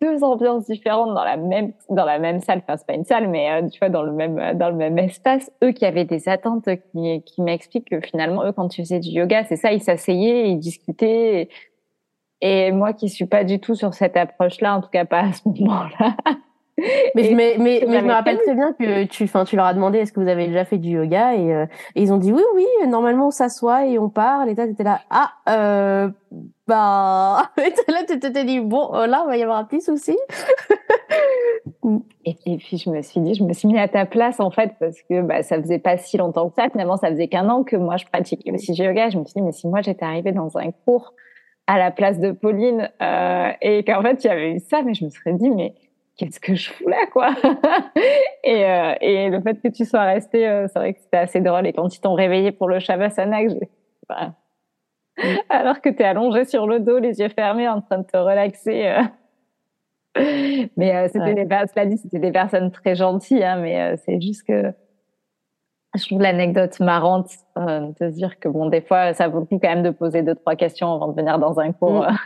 [0.01, 2.59] deux ambiances différentes dans la même dans la même salle.
[2.59, 5.51] Enfin c'est pas une salle mais tu vois dans le même dans le même espace.
[5.62, 9.11] Eux qui avaient des attentes qui qui m'expliquent que finalement eux quand tu faisais du
[9.11, 11.43] yoga c'est ça ils s'asseyaient ils discutaient.
[11.43, 11.49] Et,
[12.43, 15.33] et moi qui suis pas du tout sur cette approche-là, en tout cas pas à
[15.33, 16.16] ce moment-là,
[17.14, 19.75] mais, je, mais, mais, je me rappelle très bien que tu, enfin, tu leur as
[19.75, 22.33] demandé est-ce que vous avez déjà fait du yoga et, euh, et ils ont dit
[22.33, 22.66] oui, oui.
[22.89, 24.49] Normalement, on s'assoit et on parle.
[24.49, 26.09] Et toi, t'étais là, ah, euh,
[26.66, 29.83] bah, et là, tu t'étais dit bon, euh, là, il va y avoir un petit
[29.83, 30.16] souci.
[32.25, 34.51] et, et, puis je me suis dit, je me suis mis à ta place en
[34.51, 36.70] fait parce que bah, ça faisait pas si longtemps que ça.
[36.70, 39.11] Finalement, ça faisait qu'un an que moi je pratiquais aussi du yoga.
[39.11, 41.12] Je me suis dit mais si moi j'étais arrivée dans un cours
[41.66, 44.95] à la place de Pauline euh, et qu'en fait il y avait eu ça, mais
[44.95, 45.75] je me serais dit mais
[46.17, 47.35] qu'est-ce que je fous là, quoi?
[48.45, 51.41] Et, euh, et le fait que tu sois resté, euh, c'est vrai que c'était assez
[51.41, 51.67] drôle.
[51.67, 53.39] Et quand ils t'ont réveillé pour le Shavasana,
[54.09, 54.35] enfin,
[55.49, 58.17] alors que tu es allongé sur le dos, les yeux fermés, en train de te
[58.17, 58.89] relaxer.
[58.89, 59.03] Euh.
[60.77, 64.47] Mais euh, c'était des personnes, dit, c'était des personnes très gentilles, hein, mais c'est juste
[64.47, 64.75] que
[65.95, 69.59] je trouve l'anecdote marrante de se dire que bon, des fois, ça vaut le coup
[69.59, 72.03] quand même de poser deux trois questions avant de venir dans un cours.
[72.03, 72.17] Mm.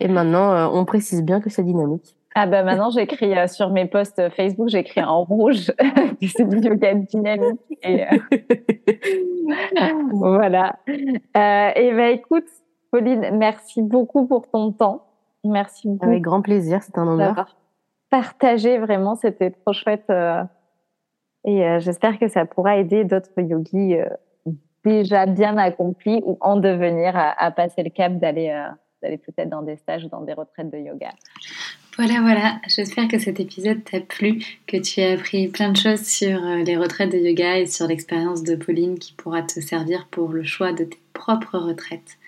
[0.00, 2.15] Et maintenant, on précise bien que c'est dynamique.
[2.38, 5.72] Ah bah maintenant j'écris euh, sur mes posts Facebook, j'écris en rouge
[6.36, 7.60] c'est du yoga dynamique.
[7.82, 8.18] Et, euh,
[10.12, 10.76] voilà.
[10.86, 12.44] Euh, et ben écoute,
[12.90, 15.06] Pauline, merci beaucoup pour ton temps.
[15.44, 16.04] Merci beaucoup.
[16.04, 17.56] Avec grand plaisir, c'est un honneur.
[18.10, 20.04] Partagé vraiment, c'était trop chouette.
[20.10, 20.42] Euh,
[21.44, 23.96] et j'espère que ça pourra aider d'autres yogis
[24.84, 28.52] déjà bien accomplis ou en devenir à, à passer le cap d'aller
[29.02, 31.10] d'aller peut-être dans des stages ou dans des retraites de yoga.
[31.96, 36.02] Voilà, voilà, j'espère que cet épisode t'a plu, que tu as appris plein de choses
[36.02, 40.06] sur euh, les retraites de yoga et sur l'expérience de Pauline qui pourra te servir
[40.10, 42.18] pour le choix de tes propres retraites.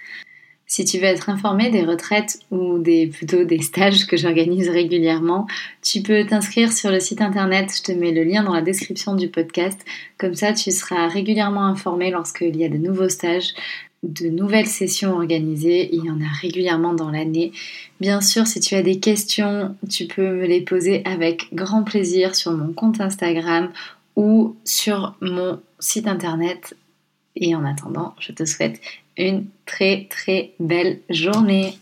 [0.64, 5.46] Si tu veux être informé des retraites ou des, plutôt des stages que j'organise régulièrement,
[5.82, 9.16] tu peux t'inscrire sur le site internet, je te mets le lien dans la description
[9.16, 9.78] du podcast.
[10.16, 13.54] Comme ça, tu seras régulièrement informé lorsqu'il y a de nouveaux stages
[14.03, 15.88] de nouvelles sessions organisées.
[15.92, 17.53] Il y en a régulièrement dans l'année.
[18.01, 22.34] Bien sûr, si tu as des questions, tu peux me les poser avec grand plaisir
[22.34, 23.70] sur mon compte Instagram
[24.16, 26.74] ou sur mon site internet.
[27.36, 28.80] Et en attendant, je te souhaite
[29.16, 31.74] une très très belle journée.